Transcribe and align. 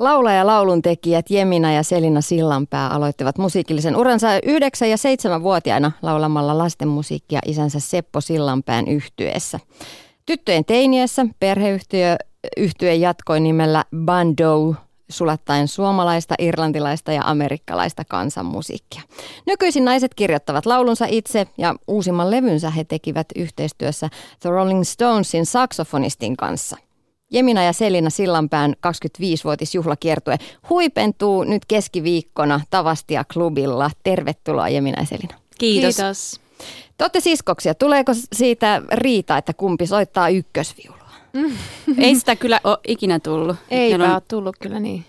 Laula- 0.00 0.32
ja 0.32 0.46
lauluntekijät 0.46 1.30
Jemina 1.30 1.72
ja 1.72 1.82
Selina 1.82 2.20
Sillanpää 2.20 2.88
aloittivat 2.88 3.38
musiikillisen 3.38 3.96
uransa 3.96 4.28
9- 4.28 4.30
ja 4.86 4.96
7-vuotiaina 4.96 5.92
laulamalla 6.02 6.58
lasten 6.58 6.88
musiikkia 6.88 7.40
isänsä 7.46 7.80
Seppo 7.80 8.20
Sillanpään 8.20 8.88
yhtyeessä. 8.88 9.60
Tyttöjen 10.26 10.64
teiniessä 10.64 11.26
perheyhtiö 11.40 12.16
yhtye 12.56 12.94
jatkoi 12.94 13.40
nimellä 13.40 13.84
Bando 13.96 14.74
sulattaen 15.10 15.68
suomalaista, 15.68 16.34
irlantilaista 16.38 17.12
ja 17.12 17.22
amerikkalaista 17.24 18.04
kansanmusiikkia. 18.04 19.02
Nykyisin 19.46 19.84
naiset 19.84 20.14
kirjoittavat 20.14 20.66
laulunsa 20.66 21.06
itse 21.08 21.46
ja 21.58 21.74
uusimman 21.88 22.30
levynsä 22.30 22.70
he 22.70 22.84
tekivät 22.84 23.26
yhteistyössä 23.36 24.08
The 24.40 24.50
Rolling 24.50 24.82
Stonesin 24.84 25.46
saksofonistin 25.46 26.36
kanssa– 26.36 26.76
Jemina 27.30 27.62
ja 27.62 27.72
Selina 27.72 28.10
Sillanpään 28.10 28.74
25-vuotisjuhlakiertue 28.86 30.36
huipentuu 30.70 31.44
nyt 31.44 31.62
keskiviikkona 31.68 32.60
Tavastia 32.70 33.24
klubilla. 33.32 33.90
Tervetuloa 34.02 34.68
Jemina 34.68 35.02
ja 35.02 35.06
Selina. 35.06 35.34
Kiitos. 35.58 35.96
Kiitos. 35.96 36.40
Te 36.98 37.04
olette 37.04 37.20
siskoksia. 37.20 37.74
Tuleeko 37.74 38.12
siitä 38.32 38.82
riita, 38.92 39.38
että 39.38 39.52
kumpi 39.52 39.86
soittaa 39.86 40.28
ykkösviulua? 40.28 41.10
Mm. 41.32 41.56
Ei 42.04 42.14
sitä 42.14 42.36
kyllä 42.36 42.60
ole 42.64 42.78
ikinä 42.88 43.20
tullut. 43.20 43.56
Ei 43.70 43.94
on... 43.94 44.00
ole 44.00 44.22
tullut 44.28 44.56
kyllä 44.60 44.80
niin. 44.80 45.04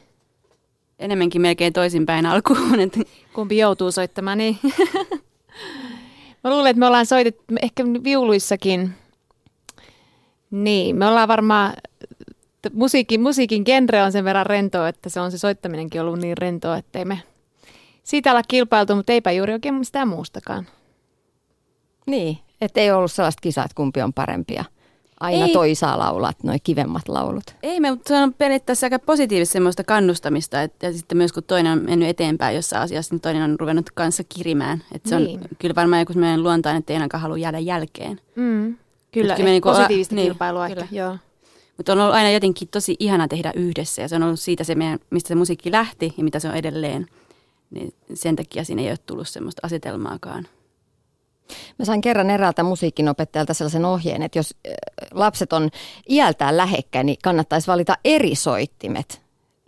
Enemmänkin 1.00 1.42
melkein 1.42 1.74
toisinpäin 1.74 2.26
alkuun. 2.26 2.80
Että... 2.80 3.00
Kumpi 3.34 3.58
joutuu 3.58 3.92
soittamaan, 3.92 4.38
niin. 4.38 4.58
Mä 6.44 6.52
luulen, 6.52 6.70
että 6.70 6.80
me 6.80 6.88
ollaan 6.88 7.06
soitettu 7.06 7.44
ehkä 7.62 7.84
viuluissakin. 8.04 8.94
Niin, 10.52 10.96
me 10.96 11.08
ollaan 11.08 11.28
varmaan 11.28 11.74
musiikin, 12.74 13.22
musiikin 13.22 13.64
genre 13.66 14.04
on 14.04 14.12
sen 14.12 14.26
verran 14.26 14.46
rentoa, 14.46 14.88
että 14.88 15.10
se 15.10 15.20
on 15.20 15.32
se 15.32 15.38
soittaminenkin 15.38 16.02
ollut 16.02 16.20
niin 16.20 16.38
rentoa, 16.38 16.78
ettei 16.78 17.06
me 17.06 17.20
siitä 18.04 18.32
olla 18.32 18.42
kilpailtu, 18.48 18.96
mutta 18.96 19.14
eipä 19.14 19.32
juuri 19.32 19.54
oikein 19.54 19.76
mistään 19.76 20.08
muustakaan. 20.08 20.68
Niin, 22.06 22.38
että 22.62 22.80
ei 22.80 22.92
ollut 22.92 23.12
sellaista 23.12 23.42
kisaa, 23.42 23.66
että 23.66 23.76
kumpi 23.76 24.02
on 24.02 24.14
parempia. 24.14 24.66
Aina 25.20 25.46
ei. 25.46 25.54
toi 25.54 25.76
saa 25.76 26.00
laulaa, 26.00 26.32
noin 26.44 26.60
kivemmat 26.64 27.08
laulut. 27.08 27.44
Ei 27.64 27.80
me, 27.80 27.92
mutta 27.92 28.08
se 28.08 28.16
on 28.16 28.34
periaatteessa 28.34 28.86
aika 28.86 29.00
positiivista 29.00 29.54
semmoista 29.54 29.84
kannustamista, 29.84 30.62
että, 30.62 30.86
ja 30.86 30.94
sitten 30.94 31.18
myös 31.18 31.34
kun 31.34 31.44
toinen 31.44 31.72
on 31.72 31.86
mennyt 31.86 32.10
eteenpäin 32.10 32.56
jossain 32.56 32.82
asiassa, 32.84 33.16
niin 33.16 33.22
toinen 33.22 33.44
on 33.44 33.60
ruvennut 33.60 33.90
kanssa 33.90 34.24
kirimään. 34.36 34.84
Että 34.92 35.10
se 35.10 35.20
niin. 35.20 35.40
on 35.40 35.48
kyllä 35.60 35.76
varmaan 35.76 36.00
joku 36.00 36.14
semmoinen 36.14 36.44
luontainen, 36.44 36.80
että 36.80 36.94
ei 36.94 36.98
ainakaan 36.98 37.22
halua 37.22 37.38
jäädä 37.38 37.60
jälkeen. 37.60 38.20
Mm. 38.36 38.78
Kyllä, 39.12 39.36
kyllä 39.36 39.50
niin 39.50 39.62
positiivista 39.62 40.16
niin, 40.16 40.28
kilpailua 40.28 40.68
kyllä. 40.70 40.82
ehkä, 40.82 40.96
joo. 40.96 41.18
Mutta 41.78 41.92
on 41.92 42.00
ollut 42.00 42.16
aina 42.16 42.30
jotenkin 42.30 42.68
tosi 42.68 42.96
ihana 43.00 43.28
tehdä 43.28 43.52
yhdessä 43.56 44.02
ja 44.02 44.08
se 44.08 44.16
on 44.16 44.24
ollut 44.24 44.40
siitä 44.40 44.64
se 44.64 44.76
meidän, 44.76 45.00
mistä 45.10 45.28
se 45.28 45.36
musiikki 45.36 45.72
lähti 45.72 46.14
ja 46.18 46.24
mitä 46.24 46.40
se 46.40 46.48
on 46.48 46.56
edelleen. 46.56 47.06
Niin 47.72 47.94
sen 48.14 48.36
takia 48.36 48.64
siinä 48.64 48.82
ei 48.82 48.90
ole 48.90 48.98
tullut 49.06 49.28
semmoista 49.28 49.60
asetelmaakaan. 49.64 50.48
Mä 51.80 51.86
sain 51.86 52.02
kerran 52.02 52.30
eräältä 52.30 52.64
musiikinopettajalta 52.64 53.54
sellaisen 53.54 53.86
ohjeen, 53.86 54.22
että 54.22 54.40
jos 54.40 54.56
lapset 55.12 55.54
on 55.54 55.70
iältään 56.10 56.58
lähekkäin, 56.58 57.06
niin 57.06 57.18
kannattaisi 57.24 57.68
valita 57.68 57.98
eri 58.06 58.36
soittimet. 58.36 59.22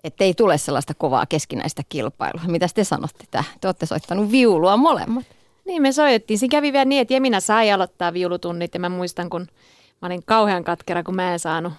Että 0.03 0.23
ei 0.23 0.33
tule 0.33 0.57
sellaista 0.57 0.93
kovaa 0.93 1.25
keskinäistä 1.25 1.81
kilpailua. 1.89 2.41
Mitä 2.47 2.67
te 2.75 2.83
sanotte 2.83 3.23
tähän? 3.31 3.53
Te 3.61 3.67
olette 3.67 3.85
soittanut 3.85 4.31
viulua 4.31 4.77
molemmat. 4.77 5.25
Niin 5.65 5.81
me 5.81 5.91
soitettiin. 5.91 6.39
Siinä 6.39 6.51
kävi 6.51 6.73
vielä 6.73 6.85
niin, 6.85 7.01
että 7.01 7.13
Jemina 7.13 7.39
sai 7.39 7.71
aloittaa 7.71 8.13
viulutunnit 8.13 8.73
ja 8.73 8.79
mä 8.79 8.89
muistan, 8.89 9.29
kun 9.29 9.47
mä 10.01 10.05
olin 10.05 10.23
kauhean 10.25 10.63
katkera, 10.63 11.03
kun 11.03 11.15
mä 11.15 11.33
en 11.33 11.39
saanut 11.39 11.73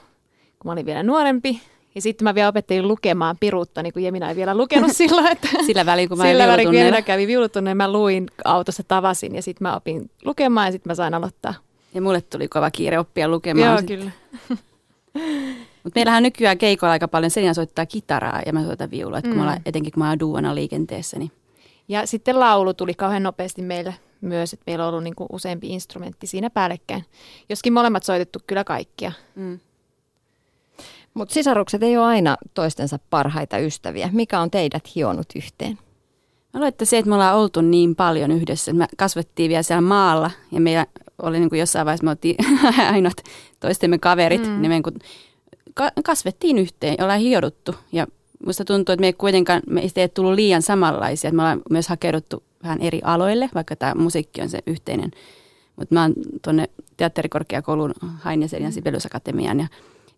kun 0.65 0.69
mä 0.69 0.73
olin 0.73 0.87
vielä 0.87 1.03
nuorempi. 1.03 1.61
Ja 1.95 2.03
sitten 2.03 2.25
mä 2.25 2.35
vielä 2.35 2.49
opettelin 2.49 2.89
lukemaan 2.89 3.37
piruutta, 3.41 3.83
niin 3.83 3.93
kuin 3.93 4.05
Jemina 4.05 4.29
ei 4.29 4.37
vielä 4.37 4.57
lukenut 4.57 4.93
silloin. 4.97 5.27
Että 5.27 5.49
sillä 5.67 5.87
välin, 5.87 6.09
kun 6.09 6.19
mä 6.19 6.25
Sillä 6.25 6.47
välin, 6.47 6.67
kun 6.67 6.75
Jemina 6.75 7.03
kävi 7.03 7.27
viulutunneen, 7.27 7.77
mä 7.77 7.93
luin 7.93 8.27
autossa 8.45 8.83
tavasin 8.89 9.35
ja 9.35 9.43
sitten 9.43 9.69
mä 9.69 9.77
opin 9.77 10.11
lukemaan 10.25 10.67
ja 10.67 10.73
sitten 10.73 10.91
mä 10.91 10.95
sain 10.95 11.15
aloittaa. 11.15 11.55
Ja 11.95 12.03
mulle 12.03 12.21
tuli 12.21 12.49
kova 12.49 12.71
kiire 12.71 12.99
oppia 12.99 13.29
lukemaan. 13.29 13.71
Joo, 13.71 13.79
sit. 13.79 13.87
kyllä. 13.87 14.11
Mutta 15.85 15.99
meillähän 15.99 16.23
nykyään 16.23 16.59
keikoilla 16.59 16.93
aika 16.93 17.09
paljon. 17.09 17.31
Selina 17.31 17.55
soittaa 17.55 17.87
kitaraa 17.87 18.43
ja 18.47 18.53
mä 18.53 18.65
soitan 18.65 18.91
viulua, 18.91 19.19
että 19.19 19.31
mm. 19.31 19.37
kun 19.37 19.45
mä 19.45 19.55
mm. 19.55 19.63
etenkin 19.67 19.93
kun 19.93 20.03
mä 20.03 20.09
oon 20.09 20.21
duona 20.21 20.55
liikenteessä. 20.55 21.19
Niin. 21.19 21.31
Ja 21.89 22.07
sitten 22.07 22.41
laulu 22.41 22.75
tuli 22.75 22.95
kauhean 22.95 23.23
nopeasti 23.23 23.63
meille 23.63 23.95
myös, 24.21 24.53
että 24.53 24.65
meillä 24.67 24.85
on 24.85 24.89
ollut 24.89 25.05
niinku 25.05 25.27
useampi 25.33 25.69
instrumentti 25.69 26.27
siinä 26.27 26.51
päällekkäin. 26.51 27.05
Joskin 27.49 27.73
molemmat 27.73 28.03
soitettu 28.03 28.39
kyllä 28.47 28.65
kaikkia. 28.65 29.13
Mm. 29.35 29.59
Mutta 31.15 31.35
sisarukset 31.35 31.83
ei 31.83 31.97
ole 31.97 32.07
aina 32.07 32.37
toistensa 32.55 32.99
parhaita 33.11 33.59
ystäviä. 33.59 34.11
Mikä 34.13 34.41
on 34.41 34.51
teidät 34.51 34.97
hionut 34.97 35.27
yhteen? 35.37 35.79
Mä 36.55 36.59
luulen, 36.59 36.69
että 36.69 36.85
se, 36.85 36.99
että 36.99 37.09
me 37.09 37.15
ollaan 37.15 37.37
oltu 37.37 37.61
niin 37.61 37.97
paljon 37.97 38.31
yhdessä. 38.31 38.73
Me 38.73 38.87
kasvettiin 38.97 39.49
vielä 39.49 39.63
siellä 39.63 39.81
maalla 39.81 40.31
ja 40.53 40.61
meillä 40.61 40.87
oli 41.23 41.39
niin 41.39 41.49
kuin 41.49 41.59
jossain 41.61 41.87
vaiheessa, 41.87 42.05
me 42.05 42.11
oltiin 42.11 42.37
ainoat 42.93 43.17
toistemme 43.61 43.99
kaverit. 43.99 44.47
Mm. 44.47 44.63
Niin 44.63 44.71
me 44.71 44.81
niin 44.81 46.05
kasvettiin 46.05 46.59
yhteen, 46.59 47.03
ollaan 47.03 47.21
hioduttu 47.21 47.75
ja 47.93 48.07
musta 48.47 48.65
tuntuu, 48.65 48.93
että 48.93 49.01
me 49.01 49.07
ei 49.07 49.13
kuitenkaan, 49.13 49.63
meistä 49.71 50.01
ei 50.01 50.09
tullut 50.09 50.35
liian 50.35 50.63
samanlaisia. 50.63 51.33
Me 51.33 51.43
ollaan 51.43 51.63
myös 51.71 51.89
hakeuduttu 51.89 52.43
vähän 52.63 52.81
eri 52.81 53.01
aloille, 53.05 53.51
vaikka 53.55 53.77
tämä 53.77 53.95
musiikki 53.95 54.43
on 54.43 54.49
se 54.49 54.59
yhteinen. 54.67 55.11
Mutta 55.77 55.95
mä 55.95 56.03
oon 56.03 56.15
tuonne 56.43 56.69
teatterikorkeakoulun 56.97 57.95
hain 58.21 58.43
ja 58.43 58.71
Sibeliusakatemiaan 58.71 59.61
ja 59.61 59.67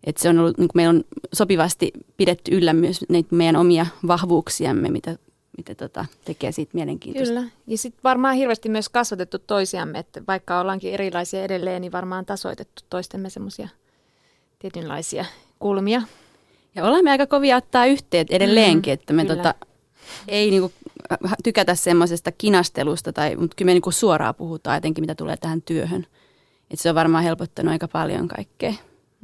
että 0.03 0.21
se 0.21 0.29
on 0.29 0.39
ollut, 0.39 0.57
niin 0.57 0.69
meillä 0.73 0.89
on 0.89 1.03
sopivasti 1.33 1.91
pidetty 2.17 2.57
yllä 2.57 2.73
myös 2.73 3.05
näitä 3.09 3.35
meidän 3.35 3.55
omia 3.55 3.85
vahvuuksiamme, 4.07 4.89
mitä, 4.89 5.17
mitä 5.57 5.75
tota, 5.75 6.05
tekee 6.25 6.51
siitä 6.51 6.71
mielenkiintoista. 6.73 7.33
Kyllä, 7.33 7.49
ja 7.67 7.77
sitten 7.77 8.03
varmaan 8.03 8.35
hirveästi 8.35 8.69
myös 8.69 8.89
kasvatettu 8.89 9.39
toisiamme, 9.39 9.99
että 9.99 10.21
vaikka 10.27 10.59
ollaankin 10.59 10.93
erilaisia 10.93 11.43
edelleen, 11.43 11.81
niin 11.81 11.91
varmaan 11.91 12.25
tasoitettu 12.25 12.83
toistemme 12.89 13.29
semmoisia 13.29 13.69
tietynlaisia 14.59 15.25
kulmia. 15.59 16.01
Ja 16.75 16.85
olemme 16.85 17.11
aika 17.11 17.27
kovia 17.27 17.57
ottaa 17.57 17.85
yhteen 17.85 18.25
edelleenkin, 18.29 18.91
mm, 18.91 18.93
että 18.93 19.13
me 19.13 19.25
tota, 19.25 19.53
ei 20.27 20.51
niinku 20.51 20.71
tykätä 21.43 21.75
semmoisesta 21.75 22.31
kinastelusta, 22.31 23.13
tai, 23.13 23.35
mutta 23.35 23.55
kyllä 23.55 23.69
me 23.69 23.73
niinku 23.73 23.91
suoraan 23.91 24.35
puhutaan 24.35 24.77
etenkin, 24.77 25.01
mitä 25.01 25.15
tulee 25.15 25.37
tähän 25.37 25.61
työhön. 25.61 26.05
Et 26.71 26.79
se 26.79 26.89
on 26.89 26.95
varmaan 26.95 27.23
helpottanut 27.23 27.71
aika 27.71 27.87
paljon 27.87 28.27
kaikkea. 28.27 28.73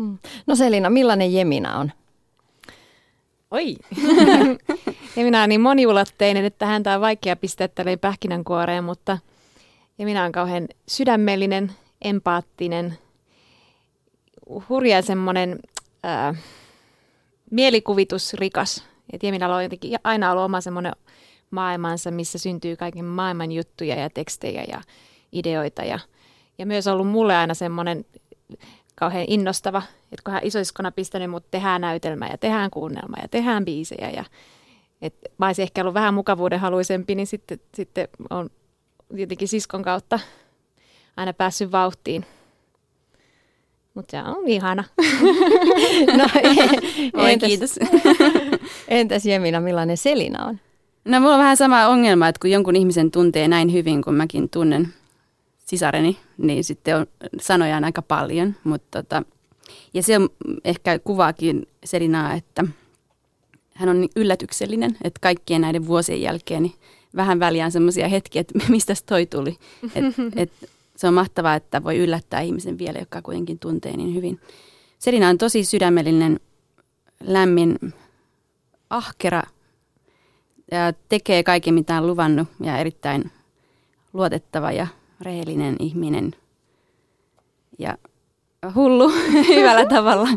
Hmm. 0.03 0.18
No 0.47 0.56
Selina, 0.56 0.90
millainen 0.90 1.34
Jemina 1.34 1.78
on? 1.78 1.91
Oi! 3.52 3.75
Jemina 5.18 5.44
on 5.44 5.50
niin 5.50 5.62
moniulotteinen, 5.62 6.46
että 6.46 6.66
häntä 6.66 6.96
on 6.96 7.02
vaikea 7.02 7.36
pistää 7.36 7.68
tälleen 7.68 8.00
pähkinänkuoreen, 8.00 8.84
mutta 8.84 9.18
Jemina 10.00 10.24
on 10.24 10.31
kauhean 10.31 10.68
sydämellinen, 10.88 11.72
empaattinen, 12.02 12.97
hurja 14.69 15.02
semmoinen 15.02 15.59
mielikuvitusrikas. 17.52 18.84
Et 19.13 19.24
Jeminalla 19.24 19.56
on 19.56 19.63
jotenkin 19.63 20.00
aina 20.03 20.31
ollut 20.31 20.46
oma 20.46 20.62
semmoinen 20.62 20.94
maailmansa, 21.52 22.12
missä 22.12 22.38
syntyy 22.38 22.75
kaiken 22.75 23.06
maailman 23.06 23.52
juttuja 23.52 23.96
ja 23.96 24.09
tekstejä 24.09 24.63
ja 24.68 24.81
ideoita. 25.31 25.84
Ja, 25.84 26.00
ja 26.58 26.66
myös 26.66 26.88
ollut 26.88 27.08
mulle 27.08 27.36
aina 27.36 27.53
semmoinen 27.53 28.06
kauhean 28.96 29.26
innostava, 29.28 29.81
että 30.12 30.24
kun 30.24 30.34
hän 30.34 30.44
isoiskona 30.46 30.92
pistänyt 30.92 31.30
mut 31.30 31.52
tehdään 31.52 31.81
näytelmä 31.81 32.28
ja 32.28 32.38
tehdään 32.38 32.72
kuunnelma 32.72 33.18
ja 33.22 33.28
tehdään 33.28 33.66
biisejä 33.66 34.09
ja 34.09 34.24
et 35.02 35.16
mä 35.38 35.46
olisin 35.48 35.64
ehkä 35.64 35.81
ollut 35.81 35.94
vähän 35.94 36.14
mukavuuden 36.14 36.59
haluisempi, 36.59 37.16
niin 37.16 37.28
sitten, 37.28 37.59
sitten 37.76 38.08
on 38.30 38.50
jotenkin 39.14 39.48
siskon 39.48 39.84
kautta 39.84 40.20
aina 41.18 41.34
päässyt 41.34 41.72
vauhtiin. 41.72 42.26
Mutta 43.94 44.12
se 44.12 44.30
on 44.30 44.48
ihana. 44.48 44.84
no, 46.18 46.28
Oi, 47.14 47.31
entäs, 47.31 47.48
kiitos. 47.48 47.80
entäs 48.88 49.25
Jemina, 49.25 49.60
millainen 49.60 49.98
Selina 49.98 50.45
on? 50.45 50.60
No 51.06 51.19
mulla 51.19 51.34
on 51.34 51.40
vähän 51.40 51.57
sama 51.57 51.88
ongelma, 51.88 52.28
että 52.28 52.40
kun 52.40 52.51
jonkun 52.51 52.75
ihmisen 52.75 53.12
tuntee 53.12 53.48
näin 53.48 53.74
hyvin 53.74 54.01
kuin 54.01 54.16
mäkin 54.16 54.50
tunnen 54.50 54.94
sisareni, 55.74 56.18
niin 56.38 56.64
sitten 56.64 56.98
on 56.98 57.08
sanoja 57.40 57.81
aika 57.84 58.02
paljon. 58.02 58.56
Mutta 58.64 59.04
tota, 59.04 59.24
ja 59.94 60.04
se 60.04 60.18
on 60.18 60.30
ehkä 60.66 61.00
kuvaakin 61.00 61.68
Selinaa, 61.86 62.34
että 62.34 62.66
hän 63.74 63.90
on 63.90 64.02
niin 64.02 64.12
yllätyksellinen, 64.16 64.98
että 65.04 65.20
kaikkien 65.22 65.62
näiden 65.62 65.88
vuosien 65.88 66.22
jälkeen 66.22 66.64
niin 66.64 66.74
vähän 67.16 67.40
väliä 67.40 67.66
on 67.66 67.72
semmoisia 67.72 68.08
hetkiä, 68.08 68.42
että 68.42 68.60
mistä 68.70 68.94
toi 69.06 69.25
tuli. 69.25 69.58
Et, 69.96 70.06
et 70.44 70.52
se 70.96 71.08
on 71.08 71.14
mahtavaa, 71.14 71.56
että 71.56 71.84
voi 71.84 71.98
yllättää 71.98 72.42
ihmisen 72.42 72.78
vielä, 72.78 73.00
joka 73.00 73.22
kuitenkin 73.22 73.60
tuntee 73.60 73.98
niin 73.98 74.16
hyvin. 74.16 74.40
Selina 75.00 75.30
on 75.30 75.38
tosi 75.38 75.64
sydämellinen, 75.64 76.40
lämmin, 77.24 77.94
ahkera 78.90 79.44
ja 80.72 80.94
tekee 81.10 81.44
kaiken, 81.44 81.74
mitä 81.74 81.98
on 81.98 82.08
luvannut 82.08 82.48
ja 82.60 82.78
erittäin 82.78 83.31
luotettava 84.14 84.72
ja 84.72 84.88
rehellinen 85.24 85.75
ihminen 85.80 86.31
ja 87.80 87.98
hullu 88.75 89.12
hyvällä 89.50 89.86
tavalla. 89.86 90.30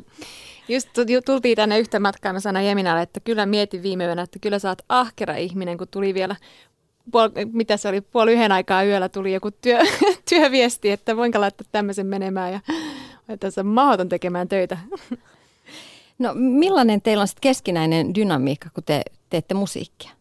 Just 0.69 0.89
tultiin 1.25 1.57
tänne 1.57 1.79
yhtä 1.79 2.01
matkaa, 2.01 2.33
mä 2.33 2.41
sanoin 2.41 2.67
Jeminalle, 2.67 3.03
että 3.03 3.21
kyllä 3.21 3.47
mietin 3.47 3.83
viime 3.83 4.05
yönä, 4.05 4.23
että 4.23 4.39
kyllä 4.39 4.59
sä 4.59 4.69
oot 4.69 4.83
ahkera 4.89 5.37
ihminen, 5.37 5.79
kun 5.79 5.89
tuli 5.91 6.15
vielä 6.15 6.37
puol, 7.13 7.29
mitä 7.53 7.77
se 7.77 7.89
oli, 7.89 8.01
puoli 8.01 8.33
yhden 8.33 8.53
aikaa 8.53 8.85
yöllä 8.85 9.09
tuli 9.09 9.33
joku 9.33 9.51
työ, 9.51 9.79
työviesti, 10.29 10.91
että 10.91 11.17
voinko 11.17 11.41
laittaa 11.41 11.67
tämmöisen 11.73 12.07
menemään 12.07 12.53
ja 12.53 12.61
että 13.29 13.51
se 13.51 13.61
on 13.61 13.67
mahdoton 13.67 14.09
tekemään 14.09 14.49
töitä. 14.49 14.79
No 16.19 16.31
millainen 16.35 17.03
teillä 17.03 17.21
on 17.23 17.29
sitten 17.29 17.41
keskinäinen 17.41 18.15
dynamiikka, 18.15 18.69
kun 18.75 18.85
te 18.85 19.03
teette 19.31 19.55
musiikkia? 19.55 20.16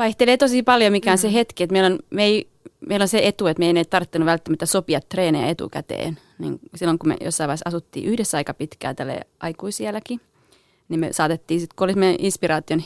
Vaihtelee 0.00 0.36
tosi 0.36 0.62
paljon, 0.62 0.92
mikä 0.92 1.12
on 1.12 1.18
mm. 1.18 1.20
se 1.20 1.32
hetki. 1.32 1.62
Että 1.62 1.72
meillä, 1.72 1.86
on, 1.86 1.98
me 2.10 2.24
ei, 2.24 2.50
meillä 2.88 3.04
on 3.04 3.08
se 3.08 3.20
etu, 3.24 3.46
että 3.46 3.58
meidän 3.58 3.76
ei 3.76 3.84
tarvinnut 3.84 4.26
välttämättä 4.26 4.66
sopia 4.66 5.00
treenejä 5.00 5.46
etukäteen. 5.46 6.18
Niin 6.38 6.60
silloin 6.74 6.98
kun 6.98 7.08
me 7.08 7.16
jossain 7.20 7.48
vaiheessa 7.48 7.68
asuttiin 7.68 8.06
yhdessä 8.06 8.36
aika 8.36 8.54
pitkään 8.54 8.96
tälle 8.96 9.20
aikuisielläkin, 9.40 10.20
niin 10.88 11.00
me 11.00 11.12
saatettiin 11.12 11.60
sitten, 11.60 11.76
kun 11.76 11.84
oli 11.84 11.94
meidän 11.94 12.16
inspiraation 12.18 12.82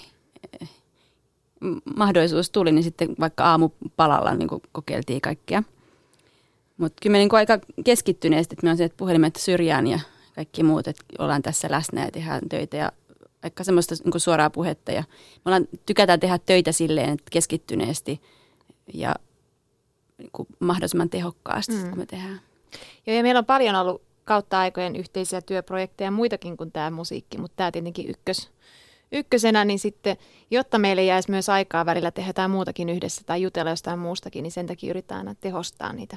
eh, 0.61 0.69
mahdollisuus 1.97 2.51
tuli, 2.51 2.73
niin 2.73 2.85
sitten 2.85 3.09
vaikka 3.21 3.45
aamupalalla 3.45 4.35
niin 4.35 4.49
kokeiltiin 4.73 5.21
kaikkea. 5.21 5.63
Mutta 6.77 7.01
kyllä 7.03 7.15
me 7.15 7.19
niin 7.19 7.35
aika 7.35 7.59
keskittyneesti, 7.85 8.55
että 8.55 8.67
me 8.67 8.71
on 8.71 8.77
se, 8.77 8.85
että 8.85 8.97
puhelimet 8.97 9.37
syrjään 9.37 9.87
ja 9.87 10.01
kaikki 10.35 10.63
muut, 10.63 10.89
että 10.89 11.05
ollaan 11.19 11.43
tässä 11.43 11.69
läsnä 11.71 12.05
ja 12.05 12.11
tehdään 12.11 12.49
töitä 12.49 12.77
ja 12.77 12.93
vaikka 13.45 13.65
semmoista 13.65 13.95
niin 14.05 14.21
suoraa 14.21 14.51
puhetta. 14.51 14.93
Ja 14.93 15.01
me 15.35 15.43
ollaan, 15.45 15.69
tykätään 15.87 16.21
tehdä 16.21 16.39
töitä 16.39 16.73
silleen, 16.73 17.11
että 17.11 17.31
keskittyneesti 17.31 18.21
ja 18.95 19.15
niin 20.19 20.31
kuin 20.33 20.49
mahdollisimman 20.61 21.11
tehokkaasti, 21.11 21.73
mm. 21.73 21.89
kun 21.89 21.99
me 21.99 22.07
tehdään. 22.07 22.41
Joo, 23.07 23.17
ja 23.17 23.23
meillä 23.23 23.39
on 23.39 23.45
paljon 23.45 23.75
ollut 23.75 24.03
kautta 24.25 24.59
aikojen 24.59 24.97
yhteisiä 24.97 25.41
työprojekteja 25.41 26.11
muitakin 26.11 26.57
kuin 26.57 26.73
tämä 26.73 26.91
musiikki, 26.91 27.39
mutta 27.39 27.57
tämä 27.57 27.73
tietenkin 27.73 28.11
ykkös, 28.11 28.51
ykkösenä, 29.13 29.65
niin 29.65 29.79
sitten, 29.79 30.17
jotta 30.51 30.79
meille 30.79 31.05
jäisi 31.05 31.31
myös 31.31 31.49
aikaa 31.49 31.87
välillä 31.87 32.11
tehdä 32.11 32.29
jotain 32.29 32.51
muutakin 32.51 32.89
yhdessä 32.89 33.23
tai 33.27 33.43
jutella 33.43 33.71
jostain 33.71 33.99
muustakin, 33.99 34.43
niin 34.43 34.53
sen 34.53 34.67
takia 34.67 34.91
yritetään 34.91 35.19
aina 35.19 35.35
tehostaa 35.41 35.93
niitä, 35.93 36.17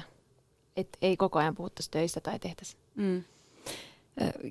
että 0.76 0.98
ei 1.02 1.16
koko 1.16 1.38
ajan 1.38 1.54
puhuttaisi 1.54 1.90
töistä 1.90 2.20
tai 2.20 2.38
tehtäisi. 2.38 2.76
Mm 2.94 3.24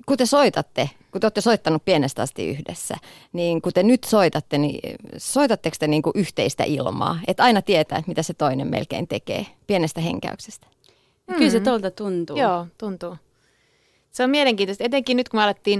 kun 0.06 0.16
te 0.16 0.26
soitatte, 0.26 0.90
kun 1.12 1.20
te 1.20 1.24
olette 1.24 1.40
soittanut 1.40 1.84
pienestä 1.84 2.22
asti 2.22 2.48
yhdessä, 2.48 2.96
niin 3.32 3.62
kun 3.62 3.72
te 3.72 3.82
nyt 3.82 4.04
soitatte, 4.04 4.58
niin 4.58 4.96
soitatteko 5.16 5.76
te 5.80 5.86
niin 5.86 6.02
kuin 6.02 6.12
yhteistä 6.14 6.64
ilmaa? 6.64 7.20
Että 7.26 7.42
aina 7.42 7.62
tietää, 7.62 8.02
mitä 8.06 8.22
se 8.22 8.34
toinen 8.34 8.68
melkein 8.68 9.08
tekee 9.08 9.46
pienestä 9.66 10.00
henkäyksestä. 10.00 10.66
Mm. 11.26 11.34
Kyllä 11.34 11.50
se 11.50 11.60
tuolta 11.60 11.90
tuntuu. 11.90 12.36
Joo, 12.36 12.66
tuntuu. 12.78 13.16
Se 14.10 14.24
on 14.24 14.30
mielenkiintoista, 14.30 14.84
etenkin 14.84 15.16
nyt 15.16 15.28
kun 15.28 15.40
me 15.40 15.44
alettiin, 15.44 15.78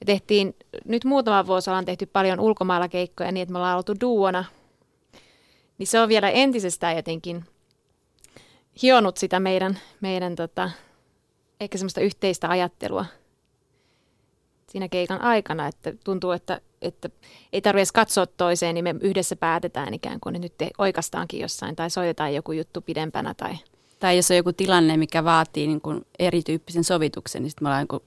me 0.00 0.04
tehtiin, 0.06 0.56
nyt 0.84 1.04
muutama 1.04 1.46
vuosi 1.46 1.70
ollaan 1.70 1.84
tehty 1.84 2.06
paljon 2.06 2.40
ulkomailla 2.40 2.88
keikkoja 2.88 3.32
niin, 3.32 3.42
että 3.42 3.52
me 3.52 3.58
ollaan 3.58 3.76
oltu 3.76 3.94
duona. 4.00 4.44
Niin 5.78 5.86
se 5.86 6.00
on 6.00 6.08
vielä 6.08 6.30
entisestään 6.30 6.96
jotenkin 6.96 7.44
hionut 8.82 9.16
sitä 9.16 9.40
meidän, 9.40 9.78
meidän 10.00 10.36
tota, 10.36 10.70
ehkä 11.60 11.78
semmoista 11.78 12.00
yhteistä 12.00 12.48
ajattelua– 12.48 13.06
siinä 14.72 14.88
keikan 14.88 15.20
aikana, 15.20 15.66
että 15.66 15.92
tuntuu, 16.04 16.30
että, 16.30 16.60
että 16.82 17.08
ei 17.52 17.60
tarvitse 17.60 17.92
katsoa 17.94 18.26
toiseen, 18.26 18.74
niin 18.74 18.84
me 18.84 18.94
yhdessä 19.00 19.36
päätetään 19.36 19.94
ikään 19.94 20.20
kuin, 20.20 20.34
että 20.34 20.44
nyt 20.44 20.58
te 20.58 20.70
oikastaankin 20.78 21.40
jossain 21.40 21.76
tai 21.76 21.90
soitetaan 21.90 22.34
joku 22.34 22.52
juttu 22.52 22.80
pidempänä. 22.80 23.34
Tai, 23.34 23.52
tai 24.00 24.16
jos 24.16 24.30
on 24.30 24.36
joku 24.36 24.52
tilanne, 24.52 24.96
mikä 24.96 25.24
vaatii 25.24 25.66
niin 25.66 25.80
kuin 25.80 26.06
erityyppisen 26.18 26.84
sovituksen, 26.84 27.42
niin 27.42 27.50
sitten 27.50 27.64
me 27.64 27.68
ollaan 27.68 27.86
niin 27.92 28.02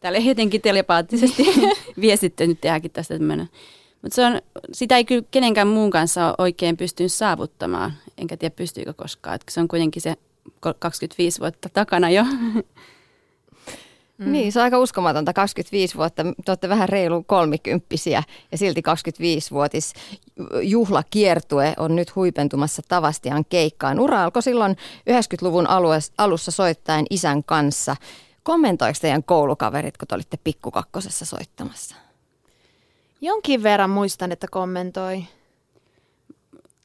tälle 0.00 0.18
jotenkin 0.18 0.62
telepaattisesti 0.62 1.44
viestitty, 2.00 2.46
nyt 2.46 2.60
tehdäänkin 2.60 2.90
tästä 2.90 3.18
tämmöinen. 3.18 3.48
Mutta 4.02 4.14
se 4.14 4.26
on, 4.26 4.40
sitä 4.72 4.96
ei 4.96 5.04
kyllä 5.04 5.22
kenenkään 5.30 5.68
muun 5.68 5.90
kanssa 5.90 6.34
oikein 6.38 6.76
pystynyt 6.76 7.12
saavuttamaan, 7.12 7.92
enkä 8.18 8.36
tiedä 8.36 8.54
pystyykö 8.56 8.92
koskaan. 8.92 9.34
Et 9.34 9.42
se 9.50 9.60
on 9.60 9.68
kuitenkin 9.68 10.02
se 10.02 10.14
25 10.78 11.40
vuotta 11.40 11.68
takana 11.68 12.10
jo. 12.10 12.24
Mm. 14.26 14.32
Niin, 14.32 14.52
se 14.52 14.60
on 14.60 14.64
aika 14.64 14.78
uskomatonta. 14.78 15.32
25 15.32 15.96
vuotta, 15.96 16.24
te 16.24 16.50
olette 16.50 16.68
vähän 16.68 16.88
reilu 16.88 17.22
kolmikymppisiä 17.22 18.22
ja 18.52 18.58
silti 18.58 18.82
25-vuotis 18.88 19.92
juhlakiertue 20.62 21.74
on 21.76 21.96
nyt 21.96 22.16
huipentumassa 22.16 22.82
Tavastian 22.88 23.44
keikkaan. 23.44 24.00
Ura 24.00 24.24
alkoi 24.24 24.42
silloin 24.42 24.76
90-luvun 25.10 25.66
alussa 26.18 26.50
soittaen 26.50 27.06
isän 27.10 27.44
kanssa. 27.44 27.96
Kommentoiko 28.42 28.98
teidän 29.00 29.24
koulukaverit, 29.24 29.98
kun 29.98 30.08
te 30.08 30.14
olitte 30.14 30.38
pikkukakkosessa 30.44 31.24
soittamassa? 31.24 31.96
Jonkin 33.20 33.62
verran 33.62 33.90
muistan, 33.90 34.32
että 34.32 34.46
kommentoi. 34.50 35.24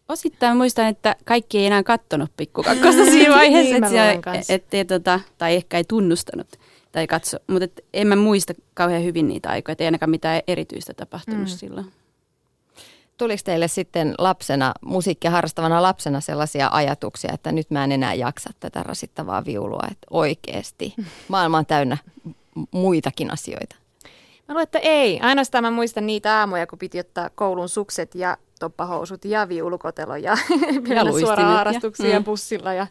Osittain 0.09 0.57
muistan, 0.57 0.87
että 0.87 1.15
kaikki 1.25 1.57
ei 1.57 1.65
enää 1.65 1.83
kattonut 1.83 2.31
pikkukakkosta 2.37 3.05
siinä 3.05 3.35
vaiheessa, 3.37 3.89
niin, 3.89 4.01
et, 4.39 4.49
et, 4.49 4.73
et, 4.73 4.87
tota, 4.87 5.19
tai 5.37 5.55
ehkä 5.55 5.77
ei 5.77 5.83
tunnustanut 5.83 6.47
tai 6.91 7.07
katso. 7.07 7.37
Mutta 7.47 7.63
et 7.65 7.85
en 7.93 8.07
mä 8.07 8.15
muista 8.15 8.53
kauhean 8.73 9.03
hyvin 9.03 9.27
niitä 9.27 9.49
aikoja, 9.49 9.75
ei 9.79 9.85
ainakaan 9.85 10.09
mitään 10.09 10.41
erityistä 10.47 10.93
tapahtunut 10.93 11.41
mm. 11.41 11.47
silloin. 11.47 11.91
Tuliko 13.17 13.41
teille 13.45 13.67
sitten 13.67 14.15
lapsena, 14.17 14.73
musiikkia 14.81 15.31
harrastavana 15.31 15.81
lapsena 15.81 16.21
sellaisia 16.21 16.69
ajatuksia, 16.71 17.31
että 17.33 17.51
nyt 17.51 17.71
mä 17.71 17.83
en 17.83 17.91
enää 17.91 18.13
jaksa 18.13 18.49
tätä 18.59 18.83
rasittavaa 18.83 19.45
viulua, 19.45 19.83
että 19.91 20.07
oikeasti 20.09 20.93
maailma 21.27 21.57
on 21.57 21.65
täynnä 21.65 21.97
muitakin 22.71 23.33
asioita? 23.33 23.75
Mä 24.47 24.53
luulen, 24.53 24.63
että 24.63 24.79
ei. 24.79 25.19
Ainoastaan 25.19 25.63
mä 25.63 25.71
muistan 25.71 26.07
niitä 26.07 26.39
aamuja, 26.39 26.67
kun 26.67 26.79
piti 26.79 26.99
ottaa 26.99 27.29
koulun 27.35 27.69
sukset 27.69 28.15
ja 28.15 28.37
toppahousut 28.59 29.25
ja 29.25 29.49
viulukotelo 29.49 30.15
ja, 30.15 30.37
ja 30.95 31.19
suoraan 31.19 31.53
harrastuksia 31.53 32.09
ja 32.09 32.19
mm. 32.19 32.25
bussilla 32.25 32.73
ja 32.73 32.87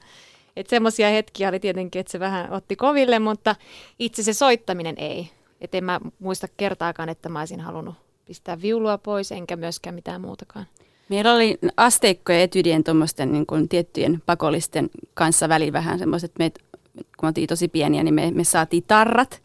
että 0.56 0.70
semmoisia 0.70 1.08
hetkiä 1.08 1.48
oli 1.48 1.60
tietenkin, 1.60 2.00
että 2.00 2.12
se 2.12 2.20
vähän 2.20 2.52
otti 2.52 2.76
koville, 2.76 3.18
mutta 3.18 3.56
itse 3.98 4.22
se 4.22 4.32
soittaminen 4.32 4.94
ei. 4.98 5.30
Että 5.60 5.78
en 5.78 5.84
mä 5.84 6.00
muista 6.18 6.48
kertaakaan, 6.56 7.08
että 7.08 7.28
mä 7.28 7.38
olisin 7.38 7.60
halunnut 7.60 7.94
pistää 8.26 8.62
viulua 8.62 8.98
pois, 8.98 9.32
enkä 9.32 9.56
myöskään 9.56 9.94
mitään 9.94 10.20
muutakaan. 10.20 10.66
Meillä 11.08 11.34
oli 11.34 11.58
asteikkoja 11.76 12.42
etydien 12.42 12.84
tuommoisten 12.84 13.32
niin 13.32 13.46
kuin 13.46 13.68
tiettyjen 13.68 14.22
pakollisten 14.26 14.90
kanssa 15.14 15.48
väliin 15.48 15.72
vähän 15.72 15.98
semmoiset, 15.98 16.32
me, 16.38 16.50
kun 16.96 17.04
me 17.22 17.26
oltiin 17.26 17.48
tosi 17.48 17.68
pieniä, 17.68 18.02
niin 18.02 18.14
me, 18.14 18.30
me 18.30 18.44
saatiin 18.44 18.84
tarrat. 18.86 19.42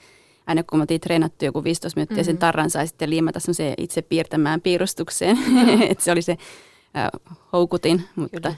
Aina 0.48 0.64
kun 0.64 0.80
me 0.80 0.82
oltiin 0.82 1.02
treenattu 1.02 1.46
joku 1.46 1.64
15 1.64 1.98
minuuttia, 1.98 2.16
mm-hmm. 2.16 2.26
sen 2.26 2.38
tarran 2.38 2.70
sai 2.70 2.88
sitten 2.88 3.10
liimata 3.10 3.40
se 3.40 3.74
itse 3.78 4.02
piirtämään 4.02 4.62
piirustukseen. 4.62 5.38
että 5.90 6.04
se 6.04 6.12
oli 6.12 6.22
se 6.22 6.38
äh, 6.98 7.10
houkutin, 7.54 8.04
mutta 8.16 8.38
Kyllä 8.42 8.56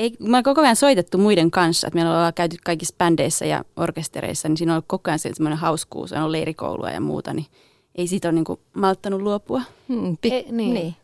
ei, 0.00 0.16
mä 0.18 0.36
oon 0.36 0.44
koko 0.44 0.60
ajan 0.60 0.76
soitettu 0.76 1.18
muiden 1.18 1.50
kanssa, 1.50 1.86
että 1.86 1.94
meillä 1.94 2.10
ollaan 2.10 2.34
käyty 2.34 2.56
kaikissa 2.64 2.94
bändeissä 2.98 3.46
ja 3.46 3.64
orkestereissa, 3.76 4.48
niin 4.48 4.56
siinä 4.56 4.72
on 4.72 4.74
ollut 4.74 4.84
koko 4.88 5.10
ajan 5.10 5.18
semmoinen 5.18 5.58
hauskuus, 5.58 6.12
on 6.12 6.18
ollut 6.18 6.30
leirikoulua 6.30 6.90
ja 6.90 7.00
muuta, 7.00 7.34
niin 7.34 7.46
ei 7.94 8.06
siitä 8.06 8.28
ole 8.28 8.34
niin 8.34 8.58
malttanut 8.72 9.22
luopua. 9.22 9.62
Hmm, 9.88 10.16
pi- 10.20 10.34
e, 10.34 10.44
niin. 10.50 10.74
niin. 10.74 10.96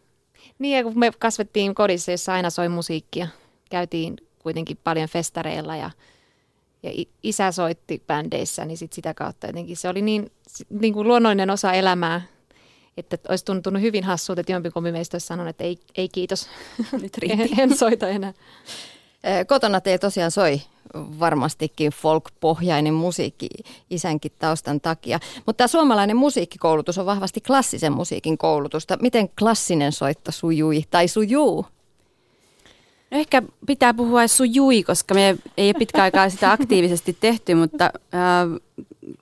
Niin, 0.58 0.76
ja 0.76 0.84
kun 0.84 0.98
me 0.98 1.10
kasvettiin 1.18 1.74
kodissa, 1.74 2.10
jossa 2.10 2.32
aina 2.32 2.50
soi 2.50 2.68
musiikkia, 2.68 3.28
käytiin 3.70 4.16
kuitenkin 4.38 4.78
paljon 4.84 5.08
festareilla 5.08 5.76
ja, 5.76 5.90
ja 6.82 7.04
isä 7.22 7.52
soitti 7.52 8.02
bändeissä, 8.06 8.64
niin 8.64 8.78
sit 8.78 8.92
sitä 8.92 9.14
kautta 9.14 9.46
jotenkin 9.46 9.76
se 9.76 9.88
oli 9.88 10.02
niin, 10.02 10.30
niin 10.70 10.94
kuin 10.94 11.08
luonnollinen 11.08 11.50
osa 11.50 11.72
elämää, 11.72 12.22
että 12.96 13.18
olisi 13.28 13.44
tuntunut 13.44 13.82
hyvin 13.82 14.04
hassulta, 14.04 14.40
että 14.40 14.52
jompikumpi 14.52 14.92
meistä 14.92 15.14
olisi 15.14 15.26
sanonut, 15.26 15.50
että 15.50 15.64
ei, 15.64 15.78
ei 15.96 16.08
kiitos, 16.08 16.48
nyt 16.92 17.12
en, 17.22 17.48
en 17.58 17.76
soita 17.76 18.08
enää. 18.08 18.32
Kotona 19.46 19.80
teillä 19.80 19.98
tosiaan 19.98 20.30
soi 20.30 20.60
varmastikin 20.94 21.92
folk-pohjainen 21.92 22.94
musiikki 22.94 23.48
isänkin 23.90 24.32
taustan 24.38 24.80
takia. 24.80 25.20
Mutta 25.36 25.56
tämä 25.58 25.68
suomalainen 25.68 26.16
musiikkikoulutus 26.16 26.98
on 26.98 27.06
vahvasti 27.06 27.40
klassisen 27.40 27.92
musiikin 27.92 28.38
koulutusta. 28.38 28.98
Miten 29.02 29.28
klassinen 29.28 29.92
soitto 29.92 30.32
sujui 30.32 30.84
tai 30.90 31.08
sujuu? 31.08 31.66
No 33.10 33.18
ehkä 33.18 33.42
pitää 33.66 33.94
puhua 33.94 34.28
sujui, 34.28 34.82
koska 34.82 35.14
me 35.14 35.36
ei 35.56 35.66
ole 35.68 35.74
pitkä 35.78 36.02
aikaa 36.02 36.30
sitä 36.30 36.52
aktiivisesti 36.58 37.16
tehty, 37.20 37.54
mutta 37.54 37.84
äh, 37.84 38.60